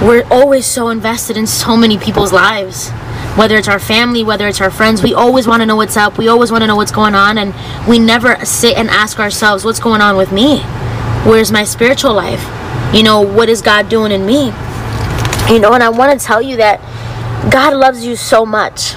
we're 0.00 0.24
always 0.30 0.64
so 0.64 0.88
invested 0.88 1.36
in 1.36 1.46
so 1.46 1.76
many 1.76 1.98
people's 1.98 2.32
lives 2.32 2.90
whether 3.36 3.56
it's 3.56 3.68
our 3.68 3.78
family, 3.78 4.22
whether 4.22 4.46
it's 4.46 4.60
our 4.60 4.70
friends, 4.70 5.02
we 5.02 5.14
always 5.14 5.46
want 5.46 5.62
to 5.62 5.66
know 5.66 5.76
what's 5.76 5.96
up. 5.96 6.18
We 6.18 6.28
always 6.28 6.52
want 6.52 6.62
to 6.62 6.66
know 6.66 6.76
what's 6.76 6.92
going 6.92 7.14
on. 7.14 7.38
And 7.38 7.54
we 7.88 7.98
never 7.98 8.44
sit 8.44 8.76
and 8.76 8.90
ask 8.90 9.18
ourselves, 9.18 9.64
what's 9.64 9.80
going 9.80 10.00
on 10.02 10.16
with 10.16 10.32
me? 10.32 10.60
Where's 11.24 11.50
my 11.50 11.64
spiritual 11.64 12.12
life? 12.12 12.42
You 12.94 13.02
know, 13.02 13.22
what 13.22 13.48
is 13.48 13.62
God 13.62 13.88
doing 13.88 14.12
in 14.12 14.26
me? 14.26 14.46
You 15.48 15.58
know, 15.60 15.72
and 15.72 15.82
I 15.82 15.88
want 15.88 16.18
to 16.18 16.24
tell 16.24 16.42
you 16.42 16.56
that 16.56 16.80
God 17.50 17.74
loves 17.74 18.04
you 18.04 18.16
so 18.16 18.44
much 18.44 18.92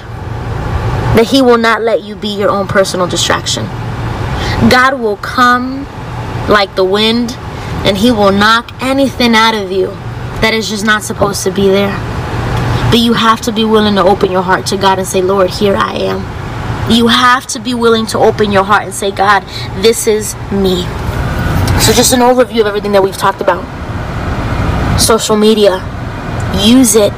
that 1.16 1.28
He 1.30 1.40
will 1.40 1.58
not 1.58 1.80
let 1.80 2.02
you 2.02 2.14
be 2.14 2.28
your 2.28 2.50
own 2.50 2.68
personal 2.68 3.06
distraction. 3.06 3.64
God 4.68 5.00
will 5.00 5.16
come 5.16 5.84
like 6.48 6.76
the 6.76 6.84
wind 6.84 7.32
and 7.86 7.96
He 7.96 8.10
will 8.10 8.32
knock 8.32 8.70
anything 8.82 9.34
out 9.34 9.54
of 9.54 9.72
you 9.72 9.86
that 10.40 10.52
is 10.52 10.68
just 10.68 10.84
not 10.84 11.02
supposed 11.02 11.42
to 11.44 11.50
be 11.50 11.68
there. 11.68 12.15
But 12.90 13.00
you 13.00 13.14
have 13.14 13.40
to 13.42 13.52
be 13.52 13.64
willing 13.64 13.96
to 13.96 14.02
open 14.02 14.30
your 14.30 14.42
heart 14.42 14.66
to 14.66 14.76
God 14.76 14.98
and 14.98 15.06
say, 15.06 15.20
Lord, 15.20 15.50
here 15.50 15.74
I 15.76 15.94
am. 15.94 16.20
You 16.90 17.08
have 17.08 17.46
to 17.48 17.58
be 17.58 17.74
willing 17.74 18.06
to 18.06 18.18
open 18.18 18.52
your 18.52 18.62
heart 18.62 18.84
and 18.84 18.94
say, 18.94 19.10
God, 19.10 19.42
this 19.82 20.06
is 20.06 20.34
me. 20.52 20.82
So, 21.80 21.92
just 21.92 22.12
an 22.12 22.20
overview 22.20 22.60
of 22.60 22.66
everything 22.66 22.92
that 22.92 23.02
we've 23.02 23.16
talked 23.16 23.40
about. 23.40 23.64
Social 25.00 25.36
media, 25.36 25.82
use 26.64 26.94
it, 26.94 27.12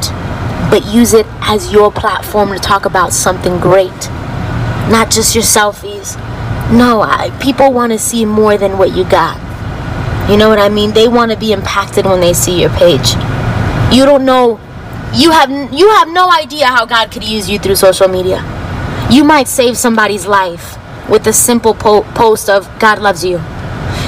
but 0.70 0.86
use 0.86 1.12
it 1.12 1.26
as 1.42 1.72
your 1.72 1.92
platform 1.92 2.50
to 2.50 2.58
talk 2.58 2.86
about 2.86 3.12
something 3.12 3.60
great, 3.60 4.08
not 4.90 5.10
just 5.10 5.34
your 5.34 5.44
selfies. 5.44 6.16
No, 6.72 7.02
I, 7.02 7.30
people 7.40 7.72
want 7.72 7.92
to 7.92 7.98
see 7.98 8.24
more 8.24 8.58
than 8.58 8.78
what 8.78 8.96
you 8.96 9.08
got. 9.08 9.36
You 10.30 10.36
know 10.36 10.48
what 10.48 10.58
I 10.58 10.68
mean? 10.68 10.92
They 10.92 11.08
want 11.08 11.30
to 11.30 11.38
be 11.38 11.52
impacted 11.52 12.04
when 12.04 12.20
they 12.20 12.32
see 12.32 12.60
your 12.60 12.70
page. 12.70 13.12
You 13.90 14.04
don't 14.04 14.24
know 14.26 14.60
you 15.14 15.30
have 15.30 15.50
you 15.72 15.88
have 15.90 16.08
no 16.08 16.30
idea 16.30 16.66
how 16.66 16.84
God 16.84 17.10
could 17.10 17.24
use 17.24 17.48
you 17.48 17.58
through 17.58 17.76
social 17.76 18.08
media. 18.08 18.42
You 19.10 19.24
might 19.24 19.48
save 19.48 19.78
somebody's 19.78 20.26
life 20.26 20.76
with 21.08 21.26
a 21.26 21.32
simple 21.32 21.72
po- 21.74 22.02
post 22.14 22.50
of 22.50 22.68
God 22.78 22.98
loves 22.98 23.24
you. 23.24 23.40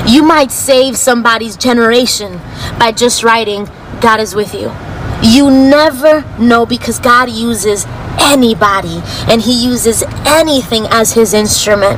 You 0.06 0.22
might 0.22 0.50
save 0.50 0.96
somebody's 0.96 1.56
generation 1.56 2.38
by 2.78 2.92
just 2.92 3.24
writing 3.24 3.68
God 4.00 4.20
is 4.20 4.34
with 4.34 4.54
you. 4.54 4.72
You 5.22 5.50
never 5.50 6.24
know 6.38 6.66
because 6.66 6.98
God 6.98 7.30
uses 7.30 7.86
anybody 8.18 9.00
and 9.26 9.40
he 9.40 9.52
uses 9.52 10.02
anything 10.26 10.84
as 10.90 11.14
his 11.14 11.32
instrument. 11.32 11.96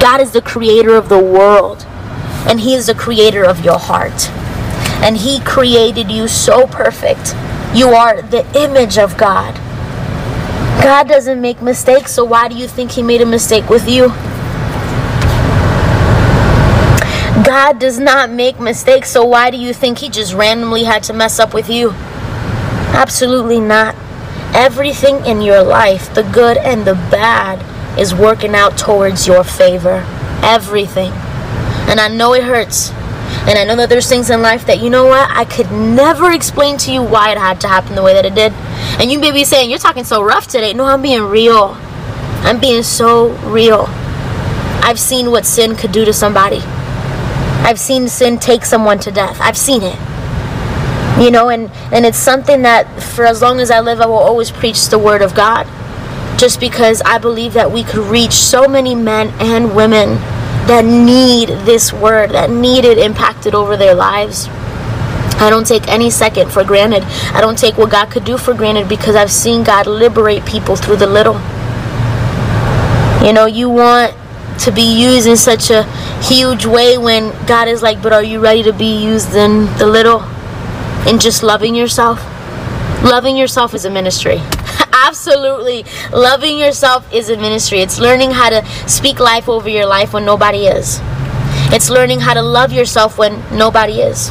God 0.00 0.20
is 0.20 0.30
the 0.30 0.42
creator 0.42 0.94
of 0.94 1.08
the 1.08 1.18
world 1.18 1.84
and 2.46 2.60
he 2.60 2.74
is 2.74 2.86
the 2.86 2.94
creator 2.94 3.44
of 3.44 3.64
your 3.64 3.78
heart. 3.78 4.30
And 5.02 5.16
he 5.16 5.40
created 5.40 6.10
you 6.10 6.28
so 6.28 6.66
perfect 6.66 7.34
you 7.74 7.88
are 7.88 8.22
the 8.22 8.46
image 8.58 8.98
of 8.98 9.16
God. 9.16 9.54
God 10.82 11.08
doesn't 11.08 11.40
make 11.40 11.60
mistakes, 11.60 12.12
so 12.12 12.24
why 12.24 12.48
do 12.48 12.56
you 12.56 12.68
think 12.68 12.92
He 12.92 13.02
made 13.02 13.20
a 13.20 13.26
mistake 13.26 13.68
with 13.68 13.88
you? 13.88 14.08
God 17.44 17.78
does 17.78 17.98
not 17.98 18.30
make 18.30 18.60
mistakes, 18.60 19.10
so 19.10 19.24
why 19.24 19.50
do 19.50 19.56
you 19.56 19.72
think 19.72 19.98
He 19.98 20.08
just 20.08 20.34
randomly 20.34 20.84
had 20.84 21.02
to 21.04 21.12
mess 21.12 21.38
up 21.38 21.52
with 21.54 21.68
you? 21.68 21.90
Absolutely 22.92 23.60
not. 23.60 23.94
Everything 24.54 25.24
in 25.26 25.42
your 25.42 25.62
life, 25.62 26.14
the 26.14 26.22
good 26.22 26.56
and 26.56 26.86
the 26.86 26.94
bad, 26.94 27.58
is 27.98 28.14
working 28.14 28.54
out 28.54 28.78
towards 28.78 29.26
your 29.26 29.44
favor. 29.44 30.04
Everything. 30.42 31.12
And 31.88 32.00
I 32.00 32.08
know 32.08 32.32
it 32.32 32.44
hurts. 32.44 32.90
And 33.48 33.58
I 33.58 33.64
know 33.64 33.76
that 33.76 33.88
there's 33.88 34.06
things 34.06 34.28
in 34.28 34.42
life 34.42 34.66
that, 34.66 34.82
you 34.82 34.90
know 34.90 35.06
what, 35.06 35.30
I 35.30 35.46
could 35.46 35.72
never 35.72 36.30
explain 36.32 36.76
to 36.78 36.92
you 36.92 37.02
why 37.02 37.32
it 37.32 37.38
had 37.38 37.62
to 37.62 37.68
happen 37.68 37.94
the 37.94 38.02
way 38.02 38.12
that 38.12 38.26
it 38.26 38.34
did. 38.34 38.52
And 39.00 39.10
you 39.10 39.18
may 39.18 39.32
be 39.32 39.42
saying, 39.42 39.70
You're 39.70 39.78
talking 39.78 40.04
so 40.04 40.22
rough 40.22 40.46
today. 40.46 40.74
No, 40.74 40.84
I'm 40.84 41.00
being 41.00 41.22
real. 41.22 41.74
I'm 42.44 42.60
being 42.60 42.82
so 42.82 43.30
real. 43.48 43.86
I've 44.84 45.00
seen 45.00 45.30
what 45.30 45.46
sin 45.46 45.76
could 45.76 45.92
do 45.92 46.04
to 46.04 46.12
somebody. 46.12 46.58
I've 47.64 47.80
seen 47.80 48.08
sin 48.08 48.38
take 48.38 48.66
someone 48.66 48.98
to 48.98 49.10
death. 49.10 49.38
I've 49.40 49.56
seen 49.56 49.80
it. 49.82 49.98
You 51.18 51.30
know, 51.30 51.48
and, 51.48 51.70
and 51.90 52.04
it's 52.04 52.18
something 52.18 52.62
that 52.62 53.02
for 53.02 53.24
as 53.24 53.40
long 53.40 53.60
as 53.60 53.70
I 53.70 53.80
live, 53.80 54.02
I 54.02 54.06
will 54.06 54.16
always 54.16 54.50
preach 54.50 54.88
the 54.88 54.98
word 54.98 55.22
of 55.22 55.34
God. 55.34 55.66
Just 56.38 56.60
because 56.60 57.00
I 57.02 57.16
believe 57.16 57.54
that 57.54 57.72
we 57.72 57.82
could 57.82 58.06
reach 58.06 58.32
so 58.32 58.68
many 58.68 58.94
men 58.94 59.32
and 59.40 59.74
women 59.74 60.18
that 60.68 60.84
need 60.84 61.48
this 61.66 61.92
word, 61.92 62.30
that 62.30 62.50
need 62.50 62.84
it 62.84 62.98
impacted 62.98 63.54
over 63.54 63.76
their 63.76 63.94
lives. 63.94 64.48
I 65.40 65.48
don't 65.50 65.66
take 65.66 65.88
any 65.88 66.10
second 66.10 66.50
for 66.50 66.62
granted. 66.62 67.04
I 67.34 67.40
don't 67.40 67.58
take 67.58 67.78
what 67.78 67.90
God 67.90 68.10
could 68.10 68.24
do 68.24 68.36
for 68.36 68.52
granted 68.52 68.88
because 68.88 69.16
I've 69.16 69.30
seen 69.30 69.64
God 69.64 69.86
liberate 69.86 70.44
people 70.44 70.76
through 70.76 70.96
the 70.96 71.06
little. 71.06 71.40
You 73.26 73.32
know, 73.32 73.46
you 73.46 73.70
want 73.70 74.14
to 74.60 74.72
be 74.72 75.00
used 75.00 75.26
in 75.26 75.36
such 75.36 75.70
a 75.70 75.84
huge 76.22 76.66
way 76.66 76.98
when 76.98 77.30
God 77.46 77.68
is 77.68 77.82
like, 77.82 78.02
but 78.02 78.12
are 78.12 78.22
you 78.22 78.40
ready 78.40 78.62
to 78.64 78.72
be 78.72 79.02
used 79.02 79.34
in 79.34 79.66
the 79.78 79.86
little? 79.86 80.20
And 81.06 81.20
just 81.20 81.42
loving 81.42 81.74
yourself? 81.74 82.18
Loving 83.02 83.36
yourself 83.36 83.74
is 83.74 83.84
a 83.84 83.90
ministry. 83.90 84.40
Absolutely. 85.08 85.86
Loving 86.12 86.58
yourself 86.58 87.10
is 87.10 87.30
a 87.30 87.36
ministry. 87.38 87.80
It's 87.80 87.98
learning 87.98 88.32
how 88.32 88.50
to 88.50 88.62
speak 88.86 89.18
life 89.18 89.48
over 89.48 89.66
your 89.66 89.86
life 89.86 90.12
when 90.12 90.26
nobody 90.26 90.66
is. 90.66 91.00
It's 91.72 91.88
learning 91.88 92.20
how 92.20 92.34
to 92.34 92.42
love 92.42 92.72
yourself 92.72 93.16
when 93.16 93.42
nobody 93.56 94.02
is. 94.02 94.30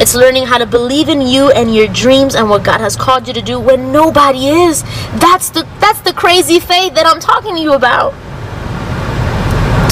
It's 0.00 0.16
learning 0.16 0.46
how 0.46 0.58
to 0.58 0.66
believe 0.66 1.08
in 1.08 1.20
you 1.20 1.52
and 1.52 1.72
your 1.72 1.86
dreams 1.86 2.34
and 2.34 2.50
what 2.50 2.64
God 2.64 2.80
has 2.80 2.96
called 2.96 3.28
you 3.28 3.34
to 3.34 3.40
do 3.40 3.60
when 3.60 3.92
nobody 3.92 4.48
is. 4.48 4.82
That's 5.20 5.50
the 5.50 5.62
that's 5.78 6.00
the 6.00 6.12
crazy 6.12 6.58
faith 6.58 6.94
that 6.94 7.06
I'm 7.06 7.20
talking 7.20 7.54
to 7.54 7.60
you 7.60 7.74
about. 7.74 8.12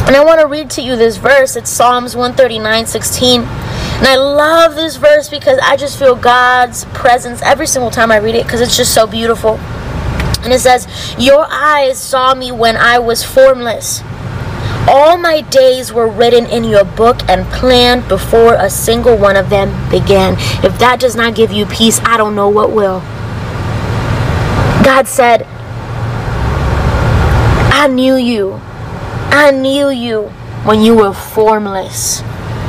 And 0.09 0.17
I 0.17 0.25
want 0.25 0.41
to 0.41 0.49
read 0.49 0.71
to 0.71 0.83
you 0.83 0.97
this 0.97 1.19
verse. 1.19 1.55
It's 1.55 1.71
Psalms 1.71 2.17
139 2.17 2.87
16. 2.87 3.43
And 3.43 4.07
I 4.09 4.17
love 4.17 4.75
this 4.75 4.97
verse 4.97 5.29
because 5.29 5.61
I 5.63 5.77
just 5.77 5.97
feel 5.97 6.17
God's 6.17 6.85
presence 6.87 7.43
every 7.43 7.69
single 7.69 7.93
time 7.93 8.11
I 8.11 8.17
read 8.17 8.35
it 8.35 8.43
because 8.43 8.61
it's 8.61 8.77
just 8.77 8.93
so 8.93 9.07
beautiful. 9.07 9.61
And 10.39 10.53
it 10.53 10.61
says, 10.61 10.87
Your 11.19 11.47
eyes 11.51 11.99
saw 11.99 12.35
me 12.35 12.53
when 12.53 12.77
I 12.77 12.99
was 12.99 13.25
formless. 13.25 14.03
All 14.89 15.17
my 15.17 15.41
days 15.41 15.93
were 15.93 16.07
written 16.07 16.47
in 16.47 16.63
your 16.63 16.85
book 16.85 17.19
and 17.29 17.45
planned 17.53 18.07
before 18.09 18.55
a 18.55 18.71
single 18.71 19.17
one 19.17 19.35
of 19.35 19.51
them 19.51 19.69
began. 19.91 20.35
If 20.65 20.79
that 20.79 21.01
does 21.01 21.17
not 21.17 21.35
give 21.35 21.51
you 21.51 21.67
peace, 21.67 22.01
I 22.05 22.17
don't 22.17 22.37
know 22.37 22.49
what 22.49 22.71
will. 22.71 23.01
God 24.85 25.09
said, 25.09 25.45
I 27.73 27.89
knew 27.89 28.15
you. 28.15 28.61
I 29.33 29.51
knew 29.51 29.91
you 29.91 30.29
when 30.65 30.83
you 30.83 30.95
were 30.95 31.13
formless. 31.13 32.21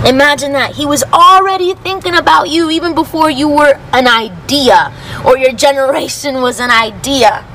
Imagine 0.06 0.54
that. 0.54 0.76
He 0.76 0.86
was 0.86 1.04
already 1.14 1.74
thinking 1.74 2.16
about 2.16 2.50
you 2.50 2.70
even 2.70 2.96
before 2.96 3.30
you 3.30 3.48
were 3.48 3.80
an 3.94 4.08
idea 4.08 4.94
or 5.26 5.38
your 5.38 5.54
generation 5.54 6.42
was 6.42 6.60
an 6.60 6.72
idea. 6.72 7.46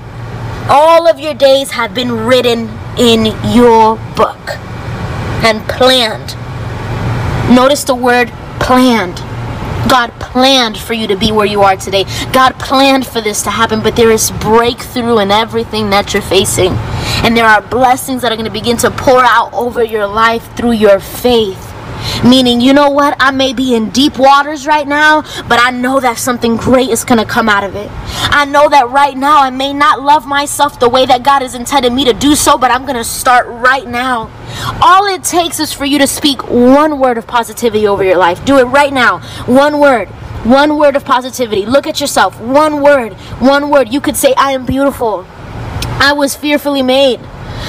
All 0.68 1.08
of 1.08 1.18
your 1.18 1.34
days 1.34 1.72
have 1.72 1.94
been 1.94 2.12
written 2.12 2.68
in 2.98 3.26
your 3.52 3.96
book 4.14 4.58
and 5.44 5.66
planned. 5.68 6.36
Notice 7.54 7.84
the 7.84 7.94
word 7.94 8.28
planned. 8.60 9.16
God 9.90 10.12
planned 10.20 10.78
for 10.78 10.94
you 10.94 11.06
to 11.08 11.16
be 11.16 11.32
where 11.32 11.46
you 11.46 11.62
are 11.62 11.76
today. 11.76 12.04
God 12.32 12.58
planned 12.58 13.06
for 13.06 13.20
this 13.20 13.42
to 13.42 13.50
happen, 13.50 13.82
but 13.82 13.96
there 13.96 14.10
is 14.10 14.30
breakthrough 14.30 15.18
in 15.18 15.30
everything 15.30 15.90
that 15.90 16.14
you're 16.14 16.22
facing. 16.22 16.72
And 17.24 17.36
there 17.36 17.46
are 17.46 17.60
blessings 17.60 18.22
that 18.22 18.32
are 18.32 18.36
going 18.36 18.46
to 18.46 18.52
begin 18.52 18.76
to 18.78 18.90
pour 18.90 19.22
out 19.22 19.52
over 19.52 19.82
your 19.82 20.06
life 20.06 20.56
through 20.56 20.72
your 20.72 21.00
faith. 21.00 21.71
Meaning, 22.24 22.60
you 22.60 22.72
know 22.72 22.90
what? 22.90 23.16
I 23.18 23.30
may 23.30 23.52
be 23.52 23.74
in 23.74 23.90
deep 23.90 24.18
waters 24.18 24.66
right 24.66 24.86
now, 24.86 25.22
but 25.48 25.58
I 25.60 25.70
know 25.70 26.00
that 26.00 26.18
something 26.18 26.56
great 26.56 26.90
is 26.90 27.04
going 27.04 27.18
to 27.18 27.24
come 27.24 27.48
out 27.48 27.64
of 27.64 27.74
it. 27.74 27.88
I 28.34 28.44
know 28.44 28.68
that 28.68 28.88
right 28.90 29.16
now 29.16 29.42
I 29.42 29.50
may 29.50 29.72
not 29.72 30.00
love 30.00 30.26
myself 30.26 30.78
the 30.78 30.88
way 30.88 31.04
that 31.06 31.22
God 31.22 31.42
has 31.42 31.54
intended 31.54 31.92
me 31.92 32.04
to 32.04 32.12
do 32.12 32.34
so, 32.34 32.56
but 32.56 32.70
I'm 32.70 32.82
going 32.82 32.96
to 32.96 33.04
start 33.04 33.46
right 33.48 33.86
now. 33.86 34.30
All 34.80 35.06
it 35.06 35.24
takes 35.24 35.60
is 35.60 35.72
for 35.72 35.84
you 35.84 35.98
to 35.98 36.06
speak 36.06 36.48
one 36.48 36.98
word 36.98 37.18
of 37.18 37.26
positivity 37.26 37.86
over 37.86 38.04
your 38.04 38.16
life. 38.16 38.44
Do 38.44 38.58
it 38.58 38.64
right 38.64 38.92
now. 38.92 39.20
One 39.46 39.78
word. 39.78 40.08
One 40.44 40.76
word 40.76 40.96
of 40.96 41.04
positivity. 41.04 41.66
Look 41.66 41.86
at 41.86 42.00
yourself. 42.00 42.40
One 42.40 42.82
word. 42.82 43.12
One 43.40 43.70
word. 43.70 43.92
You 43.92 44.00
could 44.00 44.16
say, 44.16 44.34
I 44.36 44.52
am 44.52 44.66
beautiful. 44.66 45.24
I 45.28 46.12
was 46.12 46.34
fearfully 46.34 46.82
made. 46.82 47.20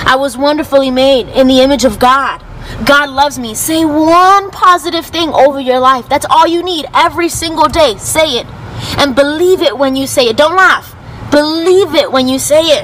I 0.05 0.15
was 0.15 0.37
wonderfully 0.37 0.89
made 0.89 1.29
in 1.29 1.47
the 1.47 1.61
image 1.61 1.85
of 1.85 1.99
God. 1.99 2.43
God 2.85 3.09
loves 3.09 3.39
me. 3.39 3.55
Say 3.55 3.85
one 3.85 4.51
positive 4.51 5.05
thing 5.05 5.29
over 5.29 5.59
your 5.59 5.79
life. 5.79 6.09
That's 6.09 6.25
all 6.29 6.47
you 6.47 6.63
need 6.63 6.85
every 6.93 7.29
single 7.29 7.67
day. 7.67 7.97
Say 7.97 8.39
it. 8.39 8.47
And 8.97 9.15
believe 9.15 9.61
it 9.61 9.77
when 9.77 9.95
you 9.95 10.07
say 10.07 10.27
it. 10.27 10.37
Don't 10.37 10.55
laugh. 10.55 10.95
Believe 11.31 11.95
it 11.95 12.11
when 12.11 12.27
you 12.27 12.39
say 12.39 12.61
it. 12.61 12.83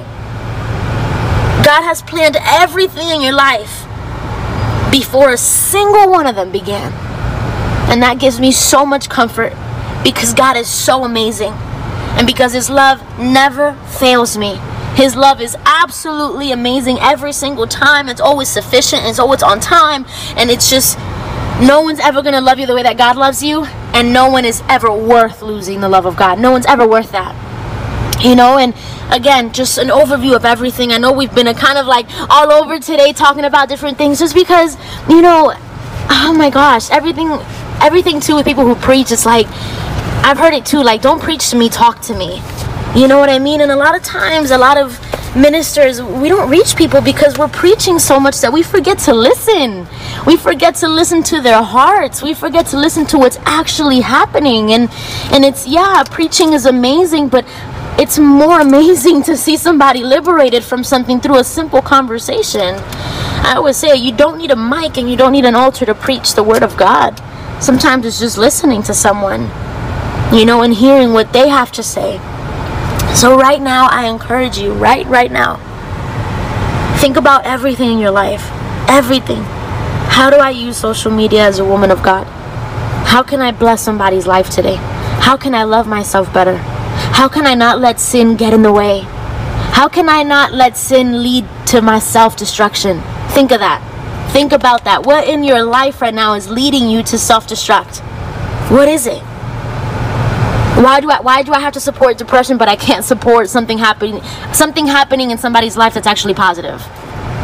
God 1.65 1.83
has 1.83 2.01
planned 2.01 2.37
everything 2.41 3.09
in 3.09 3.21
your 3.21 3.33
life 3.33 3.85
before 4.91 5.31
a 5.31 5.37
single 5.37 6.09
one 6.09 6.25
of 6.25 6.35
them 6.35 6.51
began. 6.51 6.93
And 7.91 8.01
that 8.01 8.19
gives 8.19 8.39
me 8.39 8.51
so 8.51 8.85
much 8.85 9.09
comfort 9.09 9.53
because 10.03 10.33
God 10.33 10.55
is 10.55 10.69
so 10.69 11.03
amazing. 11.03 11.53
And 12.17 12.25
because 12.25 12.53
His 12.53 12.69
love 12.69 13.01
never 13.19 13.73
fails 13.99 14.37
me. 14.37 14.59
His 14.99 15.15
love 15.15 15.39
is 15.39 15.55
absolutely 15.63 16.51
amazing 16.51 16.97
every 16.99 17.31
single 17.31 17.65
time. 17.65 18.09
It's 18.09 18.19
always 18.19 18.49
sufficient. 18.49 19.03
It's 19.05 19.17
always 19.17 19.41
on 19.41 19.61
time. 19.61 20.05
And 20.35 20.49
it's 20.49 20.69
just, 20.69 20.97
no 21.61 21.79
one's 21.79 22.01
ever 22.01 22.21
going 22.21 22.33
to 22.33 22.41
love 22.41 22.59
you 22.59 22.65
the 22.65 22.75
way 22.75 22.83
that 22.83 22.97
God 22.97 23.15
loves 23.15 23.41
you. 23.41 23.63
And 23.93 24.11
no 24.11 24.29
one 24.29 24.43
is 24.43 24.61
ever 24.67 24.91
worth 24.91 25.41
losing 25.41 25.79
the 25.79 25.87
love 25.87 26.05
of 26.05 26.17
God. 26.17 26.37
No 26.37 26.51
one's 26.51 26.65
ever 26.65 26.85
worth 26.85 27.13
that. 27.13 27.33
You 28.21 28.35
know, 28.35 28.57
and 28.57 28.75
again, 29.09 29.53
just 29.53 29.77
an 29.77 29.87
overview 29.87 30.35
of 30.35 30.43
everything. 30.43 30.91
I 30.91 30.97
know 30.97 31.13
we've 31.13 31.33
been 31.33 31.47
kind 31.55 31.77
of 31.77 31.85
like 31.85 32.05
all 32.29 32.51
over 32.51 32.77
today 32.77 33.13
talking 33.13 33.45
about 33.45 33.69
different 33.69 33.97
things 33.97 34.19
just 34.19 34.35
because, 34.35 34.75
you 35.07 35.21
know, 35.21 35.53
oh 36.09 36.35
my 36.37 36.49
gosh, 36.49 36.91
everything, 36.91 37.29
everything 37.81 38.19
too 38.19 38.35
with 38.35 38.45
people 38.45 38.65
who 38.65 38.75
preach, 38.75 39.13
it's 39.13 39.25
like, 39.25 39.47
I've 40.25 40.37
heard 40.37 40.53
it 40.53 40.65
too, 40.65 40.83
like, 40.83 41.01
don't 41.01 41.21
preach 41.21 41.51
to 41.51 41.55
me, 41.55 41.69
talk 41.69 42.01
to 42.01 42.13
me. 42.13 42.41
You 42.95 43.07
know 43.07 43.19
what 43.19 43.29
I 43.29 43.37
mean? 43.37 43.61
And 43.61 43.71
a 43.71 43.75
lot 43.75 43.95
of 43.95 44.01
times, 44.01 44.49
a 44.49 44.57
lot 44.57 44.75
of 44.77 44.99
ministers, 45.35 46.01
we 46.01 46.27
don't 46.27 46.49
reach 46.49 46.75
people 46.75 47.01
because 47.01 47.37
we're 47.37 47.47
preaching 47.47 47.99
so 47.99 48.19
much 48.19 48.41
that 48.41 48.51
we 48.51 48.63
forget 48.63 48.97
to 48.99 49.13
listen. 49.13 49.87
We 50.25 50.35
forget 50.35 50.73
to 50.75 50.87
listen 50.87 51.21
to 51.23 51.39
their 51.39 51.61
hearts. 51.61 52.23
We 52.23 52.33
forget 52.33 52.65
to 52.67 52.77
listen 52.77 53.05
to 53.07 53.19
what's 53.19 53.37
actually 53.45 54.01
happening. 54.01 54.73
And 54.73 54.89
and 55.31 55.45
it's 55.45 55.67
yeah, 55.67 56.03
preaching 56.09 56.53
is 56.53 56.65
amazing, 56.65 57.29
but 57.29 57.45
it's 57.99 58.17
more 58.17 58.59
amazing 58.67 59.21
to 59.23 59.37
see 59.37 59.55
somebody 59.55 60.03
liberated 60.03 60.63
from 60.63 60.83
something 60.83 61.21
through 61.21 61.37
a 61.37 61.43
simple 61.43 61.83
conversation. 61.83 62.75
I 63.45 63.53
always 63.55 63.77
say 63.77 63.95
you 63.95 64.11
don't 64.11 64.39
need 64.39 64.49
a 64.49 64.55
mic 64.55 64.97
and 64.97 65.09
you 65.09 65.15
don't 65.15 65.31
need 65.31 65.45
an 65.45 65.55
altar 65.55 65.85
to 65.85 65.93
preach 65.93 66.33
the 66.33 66.43
word 66.43 66.63
of 66.63 66.75
God. 66.75 67.21
Sometimes 67.61 68.05
it's 68.05 68.19
just 68.19 68.37
listening 68.37 68.81
to 68.83 68.95
someone, 68.95 69.43
you 70.33 70.43
know, 70.43 70.63
and 70.63 70.73
hearing 70.73 71.13
what 71.13 71.33
they 71.33 71.49
have 71.49 71.71
to 71.73 71.83
say. 71.83 72.19
So 73.15 73.37
right 73.37 73.61
now, 73.61 73.87
I 73.89 74.07
encourage 74.07 74.57
you, 74.57 74.73
right, 74.73 75.05
right 75.07 75.31
now, 75.31 75.57
think 76.99 77.17
about 77.17 77.45
everything 77.45 77.91
in 77.91 77.99
your 77.99 78.11
life. 78.11 78.49
Everything. 78.87 79.43
How 80.09 80.29
do 80.29 80.37
I 80.37 80.49
use 80.49 80.77
social 80.77 81.11
media 81.11 81.45
as 81.45 81.59
a 81.59 81.65
woman 81.65 81.91
of 81.91 82.01
God? 82.03 82.25
How 83.05 83.23
can 83.23 83.41
I 83.41 83.51
bless 83.51 83.81
somebody's 83.81 84.27
life 84.27 84.49
today? 84.49 84.75
How 84.75 85.37
can 85.37 85.53
I 85.53 85.63
love 85.63 85.87
myself 85.87 86.33
better? 86.33 86.57
How 86.57 87.27
can 87.27 87.45
I 87.45 87.55
not 87.55 87.79
let 87.79 87.99
sin 87.99 88.35
get 88.35 88.53
in 88.53 88.61
the 88.61 88.71
way? 88.71 89.01
How 89.71 89.87
can 89.87 90.09
I 90.09 90.23
not 90.23 90.53
let 90.53 90.77
sin 90.77 91.23
lead 91.23 91.45
to 91.67 91.81
my 91.81 91.99
self 91.99 92.35
destruction? 92.35 93.01
Think 93.29 93.51
of 93.51 93.59
that. 93.59 93.81
Think 94.31 94.51
about 94.51 94.83
that. 94.83 95.05
What 95.05 95.27
in 95.27 95.43
your 95.43 95.63
life 95.63 96.01
right 96.01 96.13
now 96.13 96.33
is 96.35 96.49
leading 96.49 96.89
you 96.89 97.01
to 97.03 97.17
self 97.17 97.47
destruct? 97.47 97.99
What 98.69 98.87
is 98.87 99.07
it? 99.07 99.23
Why 100.79 101.01
do 101.01 101.11
I 101.11 101.19
why 101.19 101.43
do 101.43 101.51
I 101.51 101.59
have 101.59 101.73
to 101.73 101.81
support 101.81 102.17
depression 102.17 102.57
but 102.57 102.69
I 102.69 102.77
can't 102.77 103.03
support 103.03 103.49
something 103.49 103.77
happening 103.77 104.21
something 104.53 104.87
happening 104.87 105.29
in 105.31 105.37
somebody's 105.37 105.75
life 105.75 105.93
that's 105.93 106.07
actually 106.07 106.33
positive? 106.33 106.81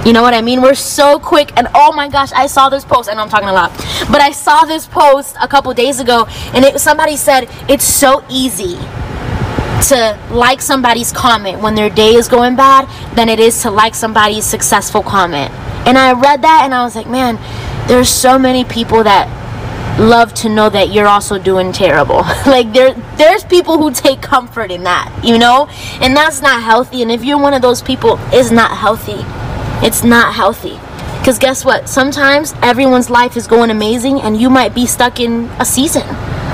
You 0.06 0.14
know 0.14 0.22
what 0.22 0.34
I 0.34 0.42
mean? 0.42 0.62
We're 0.62 0.74
so 0.74 1.20
quick 1.20 1.52
and 1.58 1.68
oh 1.76 1.92
my 1.92 2.08
gosh, 2.08 2.32
I 2.32 2.48
saw 2.48 2.70
this 2.70 2.86
post. 2.86 3.10
I 3.10 3.14
know 3.14 3.24
I'm 3.24 3.30
talking 3.30 3.50
a 3.50 3.54
lot. 3.54 3.72
But 4.10 4.22
I 4.22 4.32
saw 4.32 4.64
this 4.64 4.88
post 4.88 5.36
a 5.42 5.50
couple 5.50 5.74
days 5.74 6.00
ago 6.00 6.28
and 6.54 6.64
it 6.64 6.80
somebody 6.80 7.18
said 7.18 7.50
it's 7.68 7.84
so 7.84 8.24
easy 8.30 8.76
to 9.90 10.18
like 10.32 10.62
somebody's 10.62 11.12
comment 11.12 11.60
when 11.60 11.76
their 11.76 11.90
day 11.90 12.16
is 12.16 12.30
going 12.30 12.56
bad 12.56 12.88
than 13.18 13.28
it 13.28 13.42
is 13.42 13.62
to 13.64 13.70
like 13.70 13.96
somebody's 13.96 14.46
successful 14.46 15.04
comment. 15.04 15.52
And 15.86 15.98
I 15.98 16.14
read 16.14 16.42
that 16.44 16.62
and 16.64 16.74
I 16.74 16.86
was 16.86 16.96
like, 16.96 17.08
man, 17.08 17.38
there's 17.90 18.08
so 18.08 18.40
many 18.40 18.64
people 18.64 19.04
that 19.04 19.28
love 19.98 20.34
to 20.34 20.50
know 20.50 20.70
that 20.70 20.92
you're 20.92 21.08
also 21.08 21.40
doing 21.40 21.72
terrible. 21.72 22.18
like 22.46 22.72
there 22.74 22.94
there's 23.18 23.44
people 23.44 23.78
who 23.78 23.92
take 23.92 24.22
comfort 24.22 24.72
in 24.72 24.84
that, 24.84 25.22
you 25.24 25.38
know? 25.38 25.68
And 26.02 26.16
that's 26.16 26.42
not 26.42 26.64
healthy. 26.64 27.02
And 27.02 27.12
if 27.12 27.24
you're 27.24 27.38
one 27.38 27.54
of 27.54 27.62
those 27.62 27.82
people, 27.82 28.20
it's 28.32 28.52
not 28.52 28.78
healthy. 28.78 29.24
It's 29.86 30.04
not 30.04 30.34
healthy. 30.34 30.80
Cuz 31.24 31.40
guess 31.40 31.66
what? 31.66 31.90
Sometimes 31.90 32.54
everyone's 32.62 33.10
life 33.10 33.38
is 33.38 33.48
going 33.48 33.72
amazing 33.72 34.22
and 34.22 34.40
you 34.40 34.50
might 34.50 34.76
be 34.76 34.86
stuck 34.86 35.20
in 35.20 35.50
a 35.60 35.66
season 35.66 36.04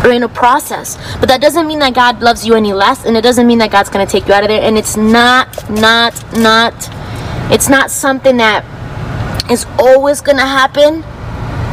or 0.04 0.12
in 0.12 0.24
a 0.24 0.30
process. 0.30 0.98
But 1.20 1.28
that 1.30 1.42
doesn't 1.42 1.68
mean 1.68 1.80
that 1.80 1.94
God 1.94 2.22
loves 2.22 2.46
you 2.46 2.56
any 2.56 2.74
less 2.74 3.06
and 3.06 3.18
it 3.18 3.22
doesn't 3.22 3.48
mean 3.48 3.58
that 3.60 3.72
God's 3.72 3.90
going 3.90 4.06
to 4.06 4.12
take 4.12 4.28
you 4.28 4.34
out 4.34 4.44
of 4.44 4.50
there 4.50 4.62
and 4.62 4.78
it's 4.78 4.96
not 4.96 5.70
not 5.70 6.14
not 6.38 6.74
it's 7.52 7.68
not 7.68 7.92
something 7.92 8.38
that 8.38 8.64
is 9.52 9.66
always 9.78 10.22
going 10.22 10.38
to 10.38 10.46
happen, 10.46 11.02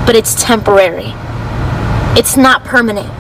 but 0.05 0.17
it's 0.17 0.35
temporary 0.43 1.15
it's 2.17 2.37
not 2.37 2.65
permanent. 2.65 3.11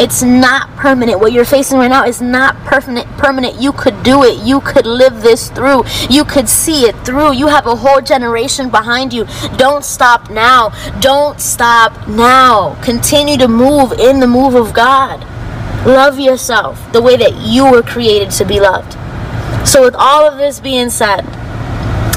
It's 0.00 0.22
not 0.22 0.68
permanent. 0.76 1.18
What 1.18 1.32
you're 1.32 1.44
facing 1.44 1.76
right 1.78 1.88
now 1.88 2.04
is 2.04 2.20
not 2.20 2.56
permanent. 2.58 3.08
Permanent. 3.18 3.60
You 3.60 3.72
could 3.72 4.04
do 4.04 4.22
it. 4.22 4.38
You 4.46 4.60
could 4.60 4.86
live 4.86 5.22
this 5.22 5.50
through. 5.50 5.82
You 6.08 6.24
could 6.24 6.48
see 6.48 6.84
it 6.84 6.94
through. 7.04 7.32
You 7.32 7.48
have 7.48 7.66
a 7.66 7.74
whole 7.74 8.00
generation 8.00 8.70
behind 8.70 9.12
you. 9.12 9.26
Don't 9.56 9.84
stop 9.84 10.30
now. 10.30 10.68
Don't 11.00 11.40
stop 11.40 12.06
now. 12.06 12.80
Continue 12.80 13.36
to 13.38 13.48
move 13.48 13.90
in 13.92 14.20
the 14.20 14.28
move 14.28 14.54
of 14.54 14.72
God. 14.72 15.26
Love 15.84 16.20
yourself 16.20 16.92
the 16.92 17.02
way 17.02 17.16
that 17.16 17.34
you 17.38 17.68
were 17.68 17.82
created 17.82 18.30
to 18.32 18.44
be 18.44 18.60
loved. 18.60 18.92
So, 19.66 19.82
with 19.82 19.96
all 19.96 20.28
of 20.28 20.38
this 20.38 20.60
being 20.60 20.90
said, 20.90 21.26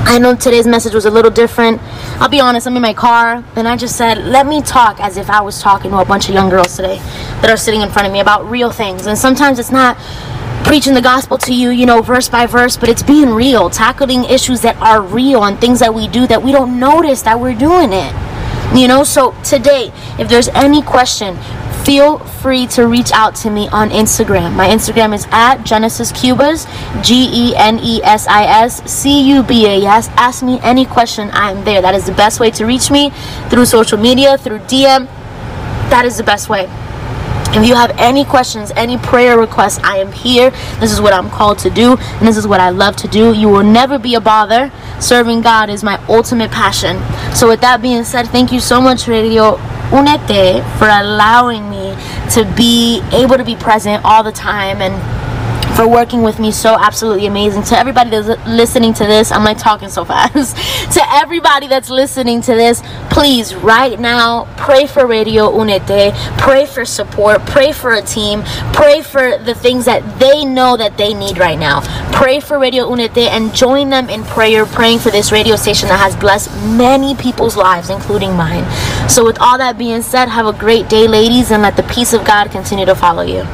I 0.04 0.20
know 0.20 0.36
today's 0.36 0.68
message 0.68 0.94
was 0.94 1.06
a 1.06 1.12
little 1.12 1.32
different. 1.32 1.82
I'll 2.22 2.30
be 2.30 2.40
honest, 2.40 2.68
I'm 2.68 2.76
in 2.76 2.84
my 2.84 2.94
car 2.94 3.44
and 3.56 3.68
I 3.68 3.76
just 3.76 3.98
said, 3.98 4.20
let 4.20 4.46
me 4.46 4.62
talk 4.62 5.00
as 5.00 5.18
if 5.18 5.28
I 5.28 5.42
was 5.42 5.60
talking 5.60 5.90
to 5.90 5.98
a 5.98 6.06
bunch 6.06 6.30
of 6.30 6.36
young 6.36 6.52
girls 6.52 6.76
today 6.76 7.00
that 7.42 7.50
are 7.50 7.58
sitting 7.58 7.82
in 7.82 7.90
front 7.90 8.06
of 8.06 8.14
me 8.14 8.20
about 8.20 8.48
real 8.48 8.70
things. 8.70 9.08
And 9.08 9.18
sometimes 9.18 9.58
it's 9.58 9.72
not 9.72 9.98
preaching 10.64 10.94
the 10.94 11.02
gospel 11.02 11.40
to 11.40 11.52
you, 11.52 11.72
you 11.72 11.88
know, 11.88 12.04
verse 12.04 12.30
by 12.30 12.46
verse, 12.46 12.78
but 12.78 12.90
it's 12.90 13.02
being 13.02 13.30
real, 13.30 13.72
tackling 13.72 14.24
issues 14.26 14.62
that 14.62 14.78
are 14.78 15.02
real 15.02 15.46
and 15.46 15.60
things 15.60 15.80
that 15.80 15.96
we 15.96 16.08
do 16.08 16.28
that 16.28 16.44
we 16.44 16.52
don't 16.52 16.80
notice 16.80 17.24
that 17.24 17.40
we're 17.40 17.56
doing 17.56 17.90
it. 17.92 18.14
You 18.80 18.88
know, 18.88 19.04
so 19.04 19.32
today, 19.44 19.92
if 20.20 20.30
there's 20.30 20.50
any 20.50 20.84
question, 20.84 21.36
feel 21.84 22.20
free 22.20 22.68
to 22.68 22.88
reach 22.88 23.12
out 23.12 23.36
to 23.36 23.50
me 23.50 23.68
on 23.70 23.90
Instagram. 23.90 24.56
My 24.56 24.68
Instagram 24.68 25.14
is 25.14 25.28
at 25.32 25.64
Genesis 25.64 26.12
Cubas, 26.12 26.66
G 27.04 27.30
E 27.32 27.56
N 27.56 27.80
E 27.80 28.02
S 28.04 28.28
I 28.28 28.44
S 28.44 28.84
C 28.92 29.22
U 29.34 29.44
B 29.44 29.66
A 29.66 29.86
S. 29.86 30.08
Ask 30.10 30.44
me 30.44 30.60
any 30.62 30.86
question, 30.86 31.30
I'm 31.34 31.64
there. 31.64 31.82
That 31.82 31.96
is 31.96 32.06
the 32.06 32.12
best 32.14 32.40
way 32.40 32.52
to 32.52 32.66
reach 32.66 32.92
me 32.92 33.10
through 33.50 33.66
social 33.66 33.98
media, 33.98 34.38
through 34.38 34.60
DM. 34.60 35.06
That 35.90 36.06
is 36.06 36.18
the 36.18 36.24
best 36.24 36.50
way. 36.50 36.70
If 37.54 37.68
you 37.68 37.76
have 37.76 37.92
any 37.98 38.24
questions, 38.24 38.72
any 38.78 38.98
prayer 38.98 39.38
requests, 39.38 39.80
I 39.84 39.98
am 39.98 40.14
here. 40.14 40.52
This 40.80 40.94
is 40.94 41.02
what 41.02 41.12
I'm 41.12 41.30
called 41.30 41.60
to 41.60 41.70
do, 41.70 41.98
and 41.98 42.26
this 42.26 42.38
is 42.38 42.48
what 42.48 42.62
I 42.62 42.70
love 42.70 42.96
to 42.98 43.10
do. 43.10 43.34
You 43.34 43.50
will 43.50 43.64
never 43.64 44.00
be 44.00 44.16
a 44.16 44.22
bother. 44.22 44.72
Serving 45.02 45.42
God 45.42 45.70
is 45.70 45.84
my 45.84 46.02
ultimate 46.08 46.52
passion. 46.52 47.02
So, 47.36 47.50
with 47.50 47.60
that 47.60 47.82
being 47.82 48.06
said, 48.06 48.28
thank 48.28 48.54
you 48.54 48.62
so 48.62 48.80
much, 48.80 49.08
Radio 49.08 49.60
Unete, 49.92 50.64
for 50.78 50.88
allowing 50.88 51.70
me 51.70 51.96
to 52.32 52.46
be 52.56 53.02
able 53.12 53.38
to 53.38 53.44
be 53.44 53.56
present 53.56 54.04
all 54.06 54.24
the 54.24 54.32
time 54.32 54.82
and 54.82 55.21
for 55.76 55.88
working 55.88 56.22
with 56.22 56.40
me 56.40 56.52
so 56.52 56.78
absolutely 56.80 57.26
amazing. 57.26 57.64
To 57.64 57.78
everybody 57.78 58.10
that's 58.10 58.48
listening 58.48 58.94
to 58.96 59.06
this, 59.06 59.32
I'm 59.32 59.44
like 59.44 59.58
talking 59.58 59.90
so 59.90 60.06
fast. 60.12 60.56
to 60.94 61.02
everybody 61.14 61.68
that's 61.68 61.90
listening 61.90 62.42
to 62.42 62.54
this, 62.54 62.82
please 63.10 63.56
right 63.56 64.00
now 64.00 64.46
pray 64.58 64.88
for 64.88 65.06
Radio 65.06 65.52
Unete, 65.52 66.14
pray 66.38 66.66
for 66.66 66.86
support, 66.86 67.46
pray 67.46 67.72
for 67.72 67.94
a 67.94 68.02
team, 68.02 68.44
pray 68.74 69.02
for 69.02 69.38
the 69.38 69.56
things 69.56 69.86
that 69.86 70.20
they 70.20 70.46
know 70.46 70.78
that 70.78 70.98
they 70.98 71.14
need 71.14 71.38
right 71.38 71.60
now. 71.60 71.82
Pray 72.12 72.40
for 72.40 72.60
Radio 72.60 72.90
Unete 72.90 73.28
and 73.30 73.54
join 73.56 73.90
them 73.90 74.10
in 74.10 74.24
prayer, 74.24 74.66
praying 74.66 75.00
for 75.00 75.10
this 75.10 75.32
radio 75.32 75.56
station 75.56 75.88
that 75.90 76.00
has 76.00 76.16
blessed 76.16 76.52
many 76.66 77.16
people's 77.16 77.58
lives, 77.58 77.90
including 77.90 78.36
mine. 78.36 78.66
So, 79.10 79.26
with 79.26 79.40
all 79.40 79.58
that 79.58 79.78
being 79.78 80.02
said, 80.02 80.28
have 80.28 80.46
a 80.46 80.54
great 80.54 80.90
day, 80.90 81.08
ladies, 81.08 81.52
and 81.52 81.62
let 81.62 81.76
the 81.76 81.84
peace 81.84 82.14
of 82.14 82.26
God 82.26 82.52
continue 82.52 82.86
to 82.86 82.96
follow 82.96 83.24
you. 83.24 83.46